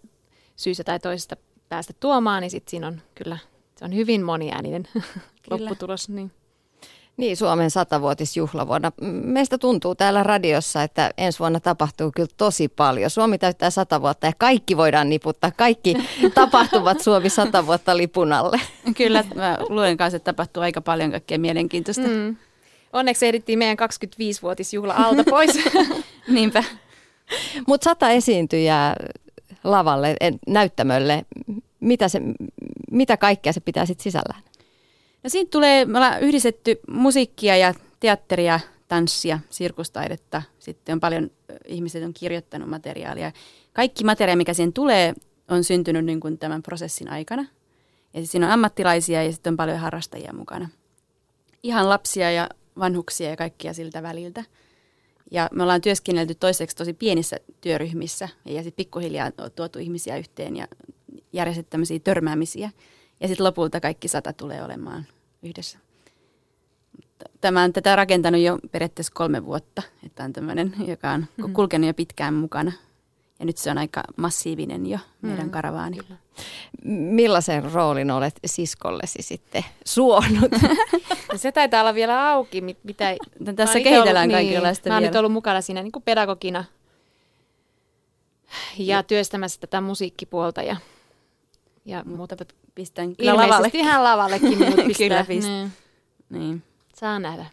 syystä 0.57 0.85
tai 0.85 1.01
toisesta 1.01 1.37
päästä 1.69 1.93
tuomaan, 2.01 2.41
niin 2.41 2.51
sitten 2.51 2.71
siinä 2.71 2.87
on 2.87 3.01
kyllä, 3.15 3.39
se 3.77 3.85
on 3.85 3.95
hyvin 3.95 4.25
moniääninen 4.25 4.89
lopputulos. 5.51 6.09
Niin. 6.09 6.33
Niin, 7.19 7.37
Suomen 7.37 7.71
satavuotisjuhlavuonna. 7.71 8.93
Meistä 9.23 9.59
tuntuu 9.59 9.95
täällä 9.95 10.23
radiossa, 10.23 10.83
että 10.83 11.11
ensi 11.17 11.39
vuonna 11.39 11.61
tapahtuu 11.61 12.11
kyllä 12.15 12.29
tosi 12.37 12.69
paljon. 12.69 13.11
Suomi 13.11 13.39
täyttää 13.39 13.71
sata 13.71 14.03
vuotta 14.03 14.27
ja 14.27 14.33
kaikki 14.39 14.77
voidaan 14.77 15.09
niputtaa. 15.09 15.51
Kaikki 15.51 15.95
tapahtuvat 16.35 17.01
Suomi 17.01 17.31
sata 17.31 17.67
vuotta 17.67 17.97
lipun 17.97 18.33
alle. 18.33 18.61
Kyllä, 18.97 19.25
mä 19.35 19.59
luulen 19.69 19.97
kanssa, 19.97 20.17
että 20.17 20.33
tapahtuu 20.33 20.63
aika 20.63 20.81
paljon 20.81 21.11
kaikkea 21.11 21.39
mielenkiintoista. 21.39 22.09
Mm. 22.09 22.37
Onneksi 22.93 23.27
ehdittiin 23.27 23.59
meidän 23.59 23.77
25-vuotisjuhla 23.79 24.95
alta 24.95 25.25
pois. 25.31 25.51
Niinpä. 26.29 26.65
Mutta 27.67 27.85
sata 27.85 28.11
esiintyjää 28.11 28.97
lavalle, 29.65 30.17
näyttämölle. 30.47 31.25
Mitä, 31.81 32.09
se, 32.09 32.21
mitä 32.91 33.17
kaikkea 33.17 33.53
se 33.53 33.61
pitää 33.61 33.87
sitten 33.87 34.03
sisällään? 34.03 34.43
No 35.29 35.31
siitä 35.31 35.51
tulee, 35.51 35.85
me 35.85 35.99
ollaan 35.99 36.21
yhdistetty 36.21 36.81
musiikkia 36.91 37.57
ja 37.57 37.75
teatteria 38.01 38.61
tanssia, 38.89 39.39
sirkustaidetta. 39.51 40.43
Sitten 40.59 40.93
on 40.93 41.01
paljon 41.01 41.31
ihmiset 41.67 42.05
on 42.05 42.15
kirjoittanut 42.15 42.69
materiaalia. 42.69 43.33
Kaikki 43.73 44.05
materiaali, 44.05 44.37
mikä 44.37 44.55
siihen 44.55 44.73
tulee, 44.73 45.15
on 45.49 45.65
syntynyt 45.65 46.05
niin 46.05 46.21
kuin 46.21 46.39
tämän 46.39 46.63
prosessin 46.63 47.11
aikana. 47.11 47.45
Ja 48.15 48.27
siinä 48.27 48.47
on 48.47 48.53
ammattilaisia 48.53 49.23
ja 49.23 49.33
sitten 49.33 49.53
on 49.53 49.57
paljon 49.57 49.79
harrastajia 49.79 50.33
mukana. 50.33 50.69
Ihan 51.63 51.89
lapsia 51.89 52.31
ja 52.31 52.49
vanhuksia 52.79 53.31
ja 53.31 53.37
kaikkia 53.37 53.73
siltä 53.73 54.03
väliltä. 54.03 54.45
Ja 55.31 55.49
me 55.53 55.63
ollaan 55.63 55.81
työskennelty 55.81 56.35
toiseksi 56.35 56.77
tosi 56.77 56.93
pienissä 56.93 57.37
työryhmissä 57.61 58.29
ja 58.45 58.63
sitten 58.63 58.77
pikkuhiljaa 58.77 59.31
tuotu 59.57 59.79
ihmisiä 59.79 60.17
yhteen 60.17 60.57
ja 60.57 60.69
järjestetty 61.33 61.71
tämmöisiä 61.71 61.99
törmäämisiä. 61.99 62.71
Ja 63.21 63.29
sitten 63.29 63.47
lopulta 63.47 63.81
kaikki 63.81 64.09
sata 64.09 64.33
tulee 64.33 64.65
olemaan 64.65 65.07
yhdessä. 65.43 65.79
Tämä 67.41 67.63
on 67.63 67.73
tätä 67.73 67.97
rakentanut 67.97 68.41
jo 68.41 68.59
periaatteessa 68.71 69.13
kolme 69.15 69.45
vuotta, 69.45 69.83
että 70.07 70.25
on 70.25 70.33
tämmöinen, 70.33 70.75
joka 70.87 71.11
on 71.11 71.21
mm-hmm. 71.21 71.55
kulkenut 71.55 71.87
jo 71.87 71.95
pitkään 71.95 72.35
mukana. 72.35 72.73
Ja 73.39 73.47
nyt 73.47 73.57
se 73.57 73.71
on 73.71 73.79
aika 73.79 74.03
massiivinen 74.17 74.87
jo, 74.87 74.99
meidän 75.23 75.45
mm, 75.45 75.51
karavaani. 75.51 75.97
Kyllä. 75.97 76.17
Millaisen 76.85 77.73
roolin 77.73 78.11
olet 78.11 78.41
siskollesi 78.47 79.23
sitten 79.23 79.65
suonut? 79.85 80.51
No 81.33 81.39
se 81.39 81.53
taitaa 81.53 81.81
olla 81.81 81.95
vielä 81.95 82.31
auki. 82.31 82.61
Mitä, 82.61 83.17
no, 83.39 83.53
Tässä 83.53 83.81
kehitellään 83.81 84.31
kaikenlaista 84.31 84.89
niin, 84.89 84.93
Mä 84.93 84.97
oon 84.97 85.03
nyt 85.03 85.17
ollut 85.17 85.33
mukana 85.33 85.61
siinä 85.61 85.83
niin 85.83 85.93
kuin 85.93 86.03
pedagogina 86.03 86.65
ja 88.79 89.03
työstämässä 89.03 89.61
tätä 89.61 89.81
musiikkipuolta. 89.81 90.63
Ja, 90.63 90.77
ja, 91.85 92.03
mutta, 92.05 92.37
mutta 92.39 92.55
pistän 92.79 93.17
kyllä 93.17 93.37
lavalle. 93.37 93.71
ihan 93.73 94.05
lavallekin 94.05 94.59
minut 94.59 94.77
pistää. 94.87 95.09
kyllä 95.09 95.25
pistää. 95.25 95.53
Niin. 95.53 95.73
niin. 96.31 96.63
Saa 96.95 97.19
nähdä. 97.19 97.47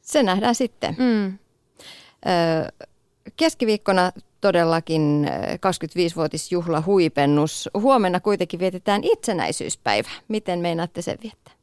Se 0.00 0.22
nähdään 0.22 0.54
sitten. 0.54 0.96
Mm. 0.98 1.26
Ö, 1.28 2.88
keskiviikkona 3.36 4.12
todellakin 4.40 5.26
25-vuotisjuhla 5.54 6.82
huipennus. 6.86 7.68
Huomenna 7.74 8.20
kuitenkin 8.20 8.60
vietetään 8.60 9.04
itsenäisyyspäivä. 9.04 10.08
Miten 10.28 10.58
meinaatte 10.58 11.02
sen 11.02 11.18
viettää? 11.22 11.54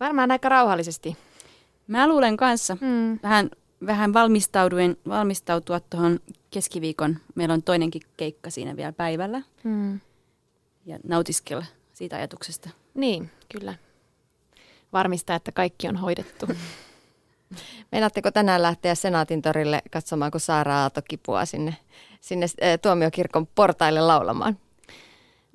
Varmaan 0.00 0.30
aika 0.30 0.48
rauhallisesti. 0.48 1.16
Mä 1.86 2.08
luulen 2.08 2.36
kanssa. 2.36 2.76
Mm. 2.80 3.18
Vähän, 3.22 3.50
vähän 3.86 4.12
valmistauduin, 4.12 4.96
valmistautua 5.08 5.80
tuohon 5.80 6.20
keskiviikon. 6.50 7.16
Meillä 7.34 7.54
on 7.54 7.62
toinenkin 7.62 8.02
keikka 8.16 8.50
siinä 8.50 8.76
vielä 8.76 8.92
päivällä. 8.92 9.42
Mm. 9.64 10.00
Ja 10.86 10.98
nautiskella 11.08 11.64
siitä 11.92 12.16
ajatuksesta. 12.16 12.70
Niin, 12.94 13.30
kyllä. 13.52 13.74
Varmistaa, 14.92 15.36
että 15.36 15.52
kaikki 15.52 15.88
on 15.88 15.96
hoidettu. 15.96 16.46
Meinaatteko 17.92 18.30
tänään 18.30 18.62
lähteä 18.62 18.94
Senaatin 18.94 19.42
torille 19.42 19.82
katsomaan, 19.90 20.30
kun 20.30 20.40
Saara 20.40 20.76
Aato 20.76 21.02
kipua 21.08 21.44
sinne, 21.44 21.76
sinne 22.20 22.46
tuomiokirkon 22.82 23.46
portaille 23.46 24.00
laulamaan? 24.00 24.58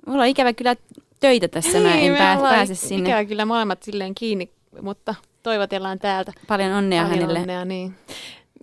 Mulla 0.05 0.21
on 0.21 0.27
ikävä 0.27 0.53
kyllä 0.53 0.75
töitä 1.19 1.47
tässä, 1.47 1.79
mä 1.79 1.95
en 1.95 2.17
pää, 2.17 2.37
pääse 2.37 2.75
sinne. 2.75 3.09
Ikävä 3.09 3.25
kyllä 3.25 3.45
molemmat 3.45 3.83
silleen 3.83 4.15
kiinni, 4.15 4.51
mutta 4.81 5.15
toivotellaan 5.43 5.99
täältä. 5.99 6.33
Paljon 6.47 6.71
onnea 6.73 7.03
Paljon 7.03 7.19
hänelle. 7.19 7.39
Onnea, 7.39 7.65
niin. 7.65 7.95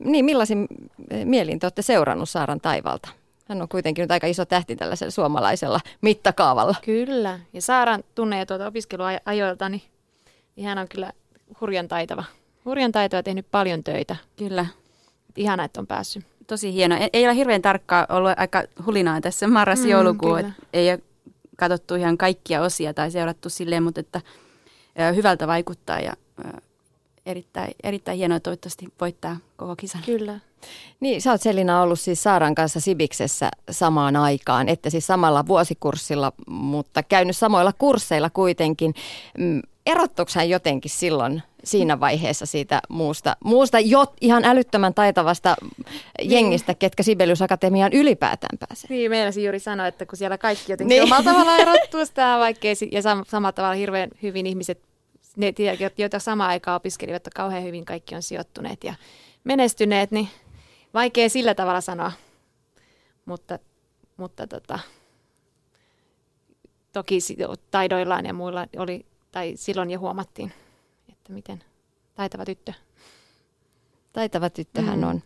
niin, 0.05 0.25
millaisin 0.25 0.67
mielin 1.25 1.59
te 1.59 1.67
olette 1.67 1.83
seurannut 1.83 2.29
Saaran 2.29 2.61
taivalta? 2.61 3.09
Hän 3.49 3.63
on 3.63 3.69
kuitenkin 3.69 4.03
nyt 4.03 4.11
aika 4.11 4.27
iso 4.27 4.45
tähti 4.45 4.77
tällaisella 4.77 5.11
suomalaisella 5.11 5.81
mittakaavalla. 6.01 6.75
Kyllä, 6.85 7.41
ja 7.53 7.63
Saaran 7.63 8.05
tunne 8.15 8.47
tuota 8.47 8.67
opiskeluajoilta, 8.67 9.69
niin 9.69 9.83
hän 10.65 10.79
on 10.79 10.89
kyllä 10.89 11.13
hurjan 11.61 11.89
taitava. 11.89 12.25
Hurjan 12.65 12.93
taitoa 12.93 13.23
tehnyt 13.23 13.47
paljon 13.51 13.85
töitä. 13.85 14.17
Kyllä. 14.37 14.67
Ihana, 15.37 15.65
että 15.65 15.81
on 15.81 15.87
päässyt. 15.87 16.25
Tosi 16.47 16.73
hieno. 16.73 16.97
Ei 17.13 17.27
ole 17.27 17.35
hirveän 17.35 17.63
tarkkaa 17.63 18.07
ollut 18.09 18.33
aika 18.37 18.63
hulinaa 18.87 19.21
tässä 19.21 19.49
marras-joulukuu. 19.49 20.37
Mm, 20.37 20.53
ei 20.73 20.91
ole 20.91 21.03
katsottu 21.57 21.95
ihan 21.95 22.19
kaikkia 22.19 22.63
osia 22.63 22.95
tai 22.95 23.11
seurattu 23.11 23.51
silleen, 23.51 23.83
mutta 23.83 24.01
että 24.01 24.21
hyvältä 25.15 25.47
vaikuttaa 25.47 26.01
ja 26.01 26.13
erittäin, 27.29 27.75
erittäin 27.83 28.19
hienoa 28.19 28.41
toivottavasti 28.41 28.87
voittaa 29.01 29.37
koko 29.57 29.77
kisan. 29.77 30.03
Kyllä. 30.07 30.41
Niin, 31.01 31.23
sä 31.23 31.31
oot 31.31 31.43
Selina 31.43 31.83
ollut 31.83 32.01
siis 32.01 32.23
Saaran 32.23 32.55
kanssa 32.55 32.81
Sibiksessä 32.81 33.51
samaan 33.71 34.17
aikaan, 34.17 34.69
että 34.69 34.91
siis 34.91 35.07
samalla 35.07 35.47
vuosikurssilla, 35.47 36.33
mutta 36.47 37.03
käynyt 37.03 37.37
samoilla 37.37 37.73
kursseilla 37.73 38.31
kuitenkin. 38.31 38.95
Mm, 39.39 39.63
erottuiko 39.87 40.31
hän 40.35 40.49
jotenkin 40.49 40.91
silloin 40.91 41.43
siinä 41.65 42.01
vaiheessa 42.01 42.47
siitä 42.47 42.81
muusta, 42.89 43.37
muusta 43.45 43.81
jo 43.81 44.07
ihan 44.21 44.45
älyttömän 44.45 44.95
taitavasta 44.95 45.57
jengistä, 46.23 46.73
niin. 46.73 46.79
ketkä 46.79 47.03
Sibelius 47.03 47.43
Akatemiaan 47.43 47.93
ylipäätään 47.93 48.59
pääsee. 48.59 48.89
Niin, 48.91 49.11
meinasin 49.11 49.45
juuri 49.45 49.59
sanoa, 49.61 49.87
että 49.87 50.07
kun 50.07 50.19
siellä 50.19 50.39
kaikki 50.39 50.73
jotenkin 50.73 50.95
niin. 50.95 51.03
omalla 51.03 51.25
tavalla 51.33 51.57
erottuu 51.57 52.07
sitä, 52.07 52.37
vaikkei, 52.39 52.75
ja 52.93 53.01
sam- 53.01 53.25
samalla 53.29 53.53
tavalla 53.53 53.75
hirveän 53.75 54.11
hyvin 54.23 54.47
ihmiset, 54.47 54.88
ne, 55.39 55.55
joita 55.99 56.19
samaan 56.19 56.51
aikaan 56.51 56.77
opiskelivat, 56.77 57.17
että 57.17 57.31
kauhean 57.35 57.65
hyvin 57.65 57.85
kaikki 57.85 58.15
on 58.15 58.23
sijoittuneet 58.23 58.85
ja 58.85 58.95
menestyneet, 59.45 60.11
niin 60.11 60.29
vaikea 60.95 61.29
sillä 61.29 61.55
tavalla 61.55 61.81
sanoa. 61.81 62.13
Mutta, 63.25 63.59
mutta 64.17 64.47
tota, 64.47 64.79
toki 66.93 67.19
taidoillaan 67.71 68.27
ja 68.27 68.35
muilla 68.35 68.67
oli, 68.77 69.07
tai 69.33 69.53
silloin 69.57 69.91
jo 69.91 69.99
huomattiin 69.99 70.53
että 71.29 71.35
miten 71.35 71.65
taitava 72.15 72.45
tyttö. 72.45 72.73
Taitava 74.13 74.51
tyttöhän 74.51 74.99
mm. 74.99 75.09
on. 75.09 75.23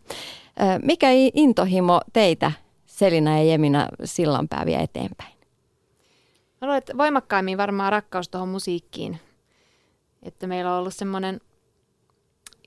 Mikä 0.83 1.09
intohimo 1.35 2.01
teitä, 2.13 2.53
Selina 2.87 3.39
ja 3.39 3.45
Jemina, 3.45 3.89
sillanpää 4.05 4.67
vie 4.67 4.83
eteenpäin? 4.83 5.33
Mä 6.61 6.67
luulen, 6.67 6.79
että 6.79 6.99
voimakkaimmin 6.99 7.59
varmaan 7.59 7.93
rakkaus 7.93 8.29
tuohon 8.29 8.49
musiikkiin. 8.49 9.21
Että 10.23 10.47
meillä 10.47 10.73
on 10.73 10.79
ollut 10.79 10.95
semmoinen, 10.95 11.41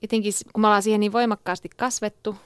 jotenkin 0.02 0.32
kun 0.52 0.60
me 0.60 0.66
ollaan 0.66 0.82
siihen 0.82 1.00
niin 1.00 1.12
voimakkaasti 1.12 1.68
kasvettu, 1.76 2.36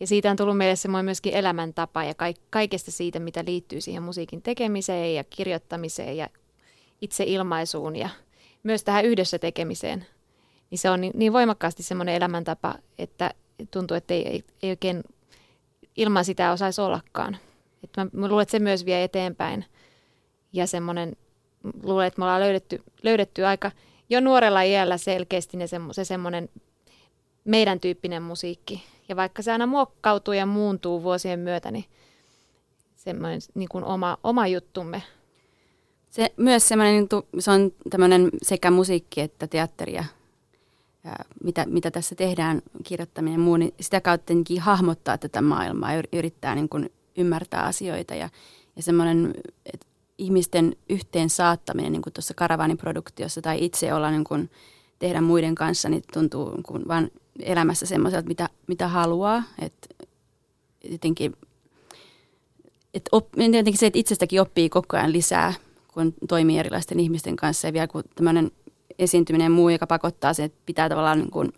ja 0.00 0.06
siitä 0.06 0.30
on 0.30 0.36
tullut 0.36 0.56
meille 0.56 0.76
semmoinen 0.76 1.04
myöskin 1.04 1.34
elämäntapa 1.34 2.04
ja 2.04 2.14
kaikesta 2.50 2.90
siitä, 2.90 3.18
mitä 3.18 3.44
liittyy 3.46 3.80
siihen 3.80 4.02
musiikin 4.02 4.42
tekemiseen 4.42 5.14
ja 5.14 5.24
kirjoittamiseen 5.24 6.16
ja 6.16 6.28
itse 7.00 7.24
ilmaisuun 7.26 7.96
ja 7.96 8.08
myös 8.62 8.84
tähän 8.84 9.04
yhdessä 9.04 9.38
tekemiseen, 9.38 10.06
niin 10.70 10.78
se 10.78 10.90
on 10.90 11.00
niin, 11.00 11.12
niin 11.16 11.32
voimakkaasti 11.32 11.82
semmoinen 11.82 12.14
elämäntapa, 12.14 12.74
että 12.98 13.30
tuntuu, 13.70 13.96
että 13.96 14.14
ei, 14.14 14.28
ei, 14.28 14.44
ei 14.62 14.70
oikein 14.70 15.04
ilman 15.96 16.24
sitä 16.24 16.52
osaisi 16.52 16.80
ollakaan. 16.80 17.36
Että 17.84 18.04
mä, 18.04 18.10
mä 18.12 18.28
luulen, 18.28 18.42
että 18.42 18.52
se 18.52 18.58
myös 18.58 18.84
vie 18.84 19.04
eteenpäin. 19.04 19.64
Ja 20.52 20.66
semmoinen, 20.66 21.16
luulen, 21.82 22.06
että 22.06 22.18
me 22.20 22.24
ollaan 22.24 22.40
löydetty, 22.40 22.82
löydetty 23.02 23.44
aika 23.44 23.70
jo 24.10 24.20
nuorella 24.20 24.62
iällä 24.62 24.96
selkeästi 24.96 25.56
ne 25.56 25.66
semmo, 25.66 25.92
se 25.92 26.04
semmoinen 26.04 26.48
meidän 27.44 27.80
tyyppinen 27.80 28.22
musiikki. 28.22 28.82
Ja 29.08 29.16
vaikka 29.16 29.42
se 29.42 29.52
aina 29.52 29.66
muokkautuu 29.66 30.34
ja 30.34 30.46
muuntuu 30.46 31.02
vuosien 31.02 31.40
myötä, 31.40 31.70
niin 31.70 31.84
semmoinen 32.96 33.40
niin 33.54 33.68
kuin 33.68 33.84
oma, 33.84 34.18
oma 34.22 34.46
juttumme– 34.46 35.02
se, 36.14 36.32
myös 36.36 36.68
semmoinen, 36.68 37.06
se 37.38 37.50
on 37.50 37.72
tämmöinen 37.90 38.28
sekä 38.42 38.70
musiikki 38.70 39.20
että 39.20 39.46
teatteria, 39.46 40.04
ja 41.04 41.12
mitä, 41.44 41.66
mitä 41.66 41.90
tässä 41.90 42.14
tehdään, 42.14 42.62
kirjoittaminen 42.84 43.38
ja 43.40 43.44
muu, 43.44 43.56
niin 43.56 43.74
sitä 43.80 44.00
kautta 44.00 44.32
hahmottaa 44.60 45.18
tätä 45.18 45.42
maailmaa 45.42 45.92
ja 45.92 46.02
yrittää 46.12 46.54
niin 46.54 46.68
kuin 46.68 46.92
ymmärtää 47.16 47.62
asioita 47.62 48.14
ja, 48.14 48.28
ja 48.76 48.82
semmoinen 48.82 49.34
että 49.72 49.86
ihmisten 50.18 50.76
yhteen 50.88 51.30
saattaminen 51.30 51.92
niin 51.92 52.02
kuin 52.02 52.12
tuossa 52.12 52.34
karavaaniproduktiossa 52.34 53.42
tai 53.42 53.64
itse 53.64 53.94
olla 53.94 54.10
niin 54.10 54.24
kuin, 54.24 54.50
tehdä 54.98 55.20
muiden 55.20 55.54
kanssa, 55.54 55.88
niin 55.88 56.02
tuntuu 56.12 56.50
niin 56.50 56.62
kuin 56.62 56.88
vaan 56.88 57.10
elämässä 57.40 57.86
semmoiselta, 57.86 58.28
mitä, 58.28 58.48
mitä 58.66 58.88
haluaa. 58.88 59.42
Että 59.58 59.88
jotenkin, 60.90 61.36
että 62.94 63.08
op, 63.12 63.28
jotenkin 63.36 63.78
se, 63.78 63.86
että 63.86 63.98
itsestäkin 63.98 64.40
oppii 64.40 64.68
koko 64.68 64.96
ajan 64.96 65.12
lisää 65.12 65.54
kun 65.94 66.14
toimii 66.28 66.58
erilaisten 66.58 67.00
ihmisten 67.00 67.36
kanssa 67.36 67.68
ja 67.68 67.72
vielä 67.72 67.86
kun 67.86 68.02
tämmöinen 68.14 68.50
esiintyminen 68.98 69.52
muu, 69.52 69.68
joka 69.68 69.86
pakottaa 69.86 70.34
sen, 70.34 70.44
että 70.44 70.58
pitää 70.66 70.88
tavallaan 70.88 71.18
niin 71.18 71.30
kuin 71.30 71.52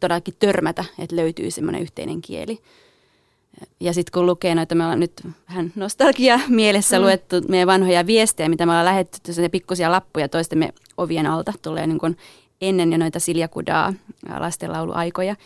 todellakin 0.00 0.34
törmätä, 0.38 0.84
että 0.98 1.16
löytyy 1.16 1.50
semmoinen 1.50 1.82
yhteinen 1.82 2.20
kieli. 2.20 2.58
Ja 3.80 3.94
sitten 3.94 4.12
kun 4.12 4.26
lukee 4.26 4.54
noita, 4.54 4.74
me 4.74 4.84
ollaan 4.84 5.00
nyt 5.00 5.12
vähän 5.48 5.72
nostalgia 5.74 6.40
mielessä 6.48 6.98
mm. 6.98 7.02
luettu 7.02 7.36
meidän 7.48 7.66
vanhoja 7.66 8.06
viestejä, 8.06 8.48
mitä 8.48 8.66
me 8.66 8.72
ollaan 8.72 8.84
lähetty, 8.84 9.32
pikkusia 9.52 9.90
lappuja 9.90 10.28
toistemme 10.28 10.72
ovien 10.96 11.26
alta, 11.26 11.52
tulee 11.62 11.86
niin 11.86 12.16
ennen 12.60 12.92
jo 12.92 12.98
noita 12.98 13.20
Siljakudaa 13.20 13.92
lastenlauluaikoja, 14.38 15.36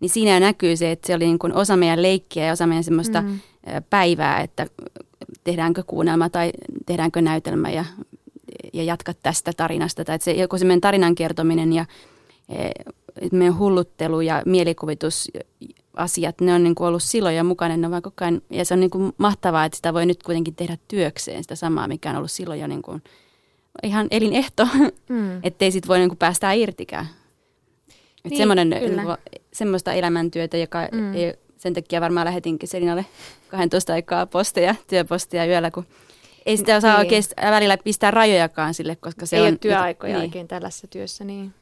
niin 0.00 0.10
siinä 0.10 0.40
näkyy 0.40 0.76
se, 0.76 0.90
että 0.90 1.06
se 1.06 1.14
oli 1.14 1.24
niin 1.24 1.38
kuin 1.38 1.54
osa 1.54 1.76
meidän 1.76 2.02
leikkiä 2.02 2.46
ja 2.46 2.52
osa 2.52 2.66
meidän 2.66 2.84
semmoista 2.84 3.20
mm. 3.20 3.40
päivää, 3.90 4.40
että 4.40 4.66
tehdäänkö 5.44 5.82
kuunnelma 5.86 6.30
tai 6.30 6.52
tehdäänkö 6.86 7.22
näytelmä 7.22 7.70
ja, 7.70 7.84
ja 8.72 8.84
jatka 8.84 9.12
tästä 9.22 9.52
tarinasta. 9.56 10.04
Tai 10.04 10.14
että 10.14 10.24
se, 10.24 10.32
joku 10.32 10.58
semmoinen 10.58 10.80
tarinan 10.80 11.14
kertominen 11.14 11.72
ja 11.72 11.84
meidän 13.32 13.58
hulluttelu 13.58 14.20
ja 14.20 14.42
mielikuvitusasiat, 15.92 16.40
ne 16.40 16.54
on 16.54 16.64
niin 16.64 16.74
kuin 16.74 16.88
ollut 16.88 17.02
silloin 17.02 17.36
jo 17.36 17.44
mukana, 17.44 17.76
ne 17.76 17.86
on 17.86 17.90
vaan 17.90 18.02
koko 18.02 18.24
ajan, 18.24 18.42
ja 18.50 18.64
se 18.64 18.74
on 18.74 18.80
niin 18.80 18.90
kuin 18.90 19.12
mahtavaa, 19.18 19.64
että 19.64 19.76
sitä 19.76 19.94
voi 19.94 20.06
nyt 20.06 20.22
kuitenkin 20.22 20.54
tehdä 20.54 20.76
työkseen, 20.88 21.44
sitä 21.44 21.54
samaa, 21.54 21.88
mikä 21.88 22.10
on 22.10 22.16
ollut 22.16 22.30
silloin 22.30 22.60
jo 22.60 22.66
niin 22.66 22.82
kuin 22.82 23.02
ihan 23.82 24.06
elinehto, 24.10 24.68
mm. 25.08 25.40
ettei 25.42 25.70
sit 25.70 25.88
voi 25.88 25.98
niin 25.98 26.08
kuin 26.08 26.18
päästää 26.18 26.52
irtikään. 26.52 27.06
Niin, 28.24 28.36
semmoinen, 28.36 28.70
niin 28.70 29.00
semmoista 29.52 29.92
elämäntyötä, 29.92 30.56
joka 30.56 30.88
mm. 30.92 31.14
ei, 31.14 31.34
sen 31.56 31.74
takia 31.74 32.00
varmaan 32.00 32.26
lähetinkin 32.26 32.68
Selinalle 32.68 33.06
12 33.48 33.92
aikaa 33.92 34.26
posteja, 34.26 34.74
työposteja 34.88 35.46
yöllä, 35.46 35.70
kun 35.70 35.86
ei 36.46 36.56
sitä 36.56 36.76
osaa 36.76 36.92
niin. 36.92 36.98
oikein 37.00 37.22
välillä 37.42 37.78
pistää 37.78 38.10
rajojakaan 38.10 38.74
sille, 38.74 38.96
koska 38.96 39.26
se 39.26 39.36
ei 39.36 39.42
on... 39.42 39.48
ole 39.48 39.58
työaikoja 39.60 40.12
niin. 40.12 40.22
oikein 40.22 40.48
tällaisessa 40.48 40.86
työssä, 40.86 41.24
niin. 41.24 41.54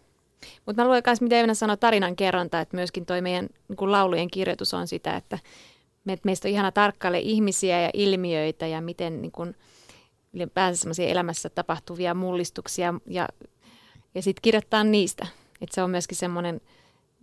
Mutta 0.67 0.83
mä 0.83 0.87
luulen 0.87 1.03
myös, 1.07 1.21
mitä 1.21 1.39
Evena 1.39 1.55
sanoi, 1.55 1.77
tarinan 1.77 2.17
kerronta, 2.17 2.61
että 2.61 2.77
myöskin 2.77 3.07
toi 3.07 3.23
meidän 3.23 3.49
niin 3.69 3.93
laulujen 3.93 4.31
kirjoitus 4.31 4.75
on 4.75 4.89
sitä, 4.89 5.17
että 5.17 5.39
me, 6.05 6.19
meistä 6.25 6.49
on 6.49 6.53
ihana 6.53 6.73
tarkkaille 6.73 7.19
ihmisiä 7.19 7.81
ja 7.81 7.91
ilmiöitä 7.95 8.67
ja 8.67 8.81
miten 8.81 9.23
niin 9.23 9.33
kuin, 9.33 9.55
ylipäänsä 10.33 10.89
elämässä 11.09 11.51
tapahtuvia 11.51 12.15
mullistuksia 12.15 12.95
ja, 13.07 13.29
ja 14.15 14.23
sitten 14.23 14.43
kirjoittaa 14.43 14.85
niistä. 14.85 15.27
Että 15.61 15.75
se 15.75 15.83
on 15.83 15.91
myöskin 15.91 16.17
semmoinen 16.17 16.61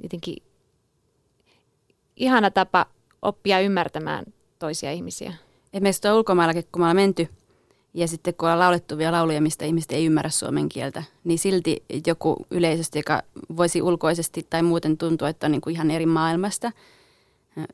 jotenkin 0.03 0.37
ihana 2.15 2.51
tapa 2.51 2.85
oppia 3.21 3.59
ymmärtämään 3.59 4.25
toisia 4.59 4.91
ihmisiä. 4.91 5.33
Et 5.73 5.83
meistä 5.83 6.11
on 6.11 6.17
ulkomaillakin, 6.17 6.63
kun 6.71 6.81
me 6.81 6.83
ollaan 6.83 6.95
menty 6.95 7.27
ja 7.93 8.07
sitten 8.07 8.33
kun 8.33 8.45
ollaan 8.49 8.59
laulettu 8.59 8.97
vielä 8.97 9.11
lauluja, 9.11 9.41
mistä 9.41 9.65
ihmiset 9.65 9.91
ei 9.91 10.05
ymmärrä 10.05 10.29
suomen 10.29 10.69
kieltä, 10.69 11.03
niin 11.23 11.39
silti 11.39 11.83
joku 12.07 12.45
yleisesti, 12.51 12.99
joka 12.99 13.21
voisi 13.57 13.81
ulkoisesti 13.81 14.47
tai 14.49 14.63
muuten 14.63 14.97
tuntua, 14.97 15.29
että 15.29 15.47
on 15.47 15.51
niin 15.51 15.61
kuin 15.61 15.73
ihan 15.73 15.91
eri 15.91 16.05
maailmasta, 16.05 16.71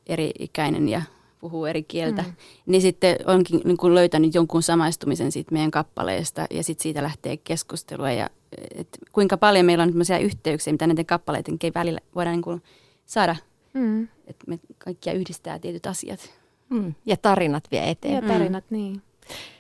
eri 0.08 0.32
ikäinen 0.40 0.90
ja 0.90 1.02
puhuu 1.40 1.66
eri 1.66 1.84
kieltä, 1.84 2.22
mm. 2.22 2.34
niin 2.66 2.82
sitten 2.82 3.16
onkin 3.26 3.62
niin 3.66 3.78
kuin 3.78 3.96
löytänyt 3.96 4.36
jonkun 4.36 4.64
samaistumisen 4.64 5.32
siitä 5.32 5.52
meidän 5.52 5.72
kappaleesta 5.72 6.46
ja 6.52 6.64
sitten 6.64 6.84
siitä 6.84 7.04
lähtee 7.04 7.38
keskustelua 7.38 8.12
ja 8.12 8.30
et 8.76 8.88
kuinka 9.12 9.38
paljon 9.38 9.66
meillä 9.66 9.84
on 9.84 9.90
sellaisia 9.90 10.18
yhteyksiä, 10.18 10.74
mitä 10.74 10.88
näiden 10.88 11.06
kappaleiden 11.06 11.58
välillä 11.76 12.00
voidaan 12.16 12.36
niin 12.36 12.42
kuin 12.42 12.64
saada, 13.06 13.36
mm. 13.74 14.04
että 14.04 14.46
me 14.48 14.60
kaikkia 14.78 15.14
yhdistää 15.14 15.60
tietyt 15.60 15.86
asiat. 15.86 16.34
Mm. 16.70 16.94
Ja 17.06 17.18
tarinat 17.18 17.64
vie 17.72 17.90
eteen. 17.90 18.14
Ja 18.14 18.22
tarinat, 18.22 18.64
mm. 18.70 18.78
niin. 18.78 19.02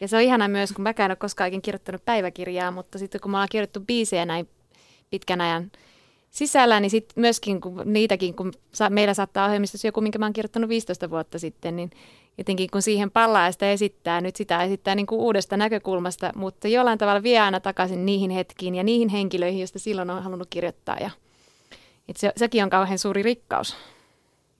Ja 0.02 0.08
se 0.08 0.15
on 0.15 0.21
ihana 0.21 0.47
myös, 0.47 0.71
kun 0.71 0.84
mäkään 0.84 1.12
ole 1.12 1.15
koskaan 1.15 1.62
kirjoittanut 1.62 2.06
päiväkirjaa, 2.06 2.71
mutta 2.71 2.97
sitten 2.97 3.21
kun 3.21 3.32
me 3.32 3.38
ollaan 3.38 3.49
kirjoittu 3.52 3.80
biisejä 3.80 4.26
näin 4.26 4.49
pitkän 5.10 5.41
ajan 5.41 5.71
sisällä, 6.34 6.80
niin 6.80 6.89
sitten 6.89 7.21
myöskin 7.21 7.62
kun 7.62 7.82
niitäkin, 7.86 8.36
kun 8.36 8.52
sa- 8.71 8.89
meillä 8.89 9.13
saattaa 9.13 9.45
ohjelmistossa 9.45 9.88
joku, 9.88 10.02
minkä 10.02 10.19
mä 10.19 10.26
oon 10.26 10.34
kirjoittanut 10.34 10.69
15 10.69 11.10
vuotta 11.10 11.39
sitten, 11.39 11.76
niin 11.76 11.91
jotenkin 12.38 12.69
kun 12.71 12.82
siihen 12.82 13.12
pallaa 13.12 13.45
ja 13.45 13.52
sitä 13.52 13.71
esittää, 13.71 14.21
nyt 14.21 14.36
sitä 14.36 14.63
esittää 14.63 14.95
niin 14.95 15.06
kuin 15.06 15.21
uudesta 15.21 15.58
näkökulmasta, 15.58 16.32
mutta 16.36 16.67
jollain 16.67 16.97
tavalla 16.99 17.23
vie 17.23 17.39
aina 17.39 17.60
takaisin 17.60 18.06
niihin 18.06 18.32
hetkiin 18.32 18.76
ja 18.76 18.84
niihin 18.84 19.10
henkilöihin, 19.10 19.60
joista 19.60 19.80
silloin 19.80 20.10
on 20.10 20.23
halunnut 20.23 20.47
kirjoittaa. 20.49 20.97
Ja, 20.99 21.10
et 22.10 22.17
se, 22.17 22.32
sekin 22.38 22.63
on 22.63 22.69
kauhean 22.69 22.99
suuri 22.99 23.23
rikkaus 23.23 23.76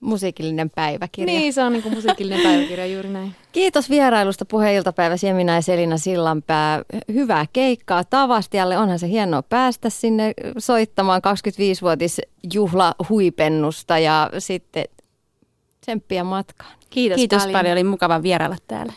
musiikillinen 0.04 0.70
päiväkirja. 0.70 1.38
Niin, 1.38 1.52
se 1.52 1.62
on 1.62 1.72
niin 1.72 1.82
kuin 1.82 1.94
musiikillinen 1.94 2.42
päiväkirja 2.48 2.86
juuri 2.86 3.08
näin. 3.08 3.34
Kiitos 3.52 3.90
vierailusta 3.90 4.44
puheiltapäivä 4.44 5.16
Siemina 5.16 5.54
ja 5.54 5.62
Selina 5.62 5.98
Sillanpää. 5.98 6.82
Hyvää 7.12 7.46
keikkaa 7.52 8.04
Tavastialle. 8.04 8.78
Onhan 8.78 8.98
se 8.98 9.08
hienoa 9.08 9.42
päästä 9.42 9.90
sinne 9.90 10.32
soittamaan 10.58 11.22
25-vuotisjuhla 11.26 12.94
huipennusta 13.08 13.98
ja 13.98 14.30
sitten 14.38 14.84
tsemppiä 15.80 16.24
matkaan. 16.24 16.72
Kiitos, 16.90 17.16
Kiitos 17.16 17.42
paljon. 17.42 17.52
paljon. 17.52 17.72
Oli 17.72 17.84
mukava 17.84 18.22
vierailla 18.22 18.56
täällä. 18.66 18.92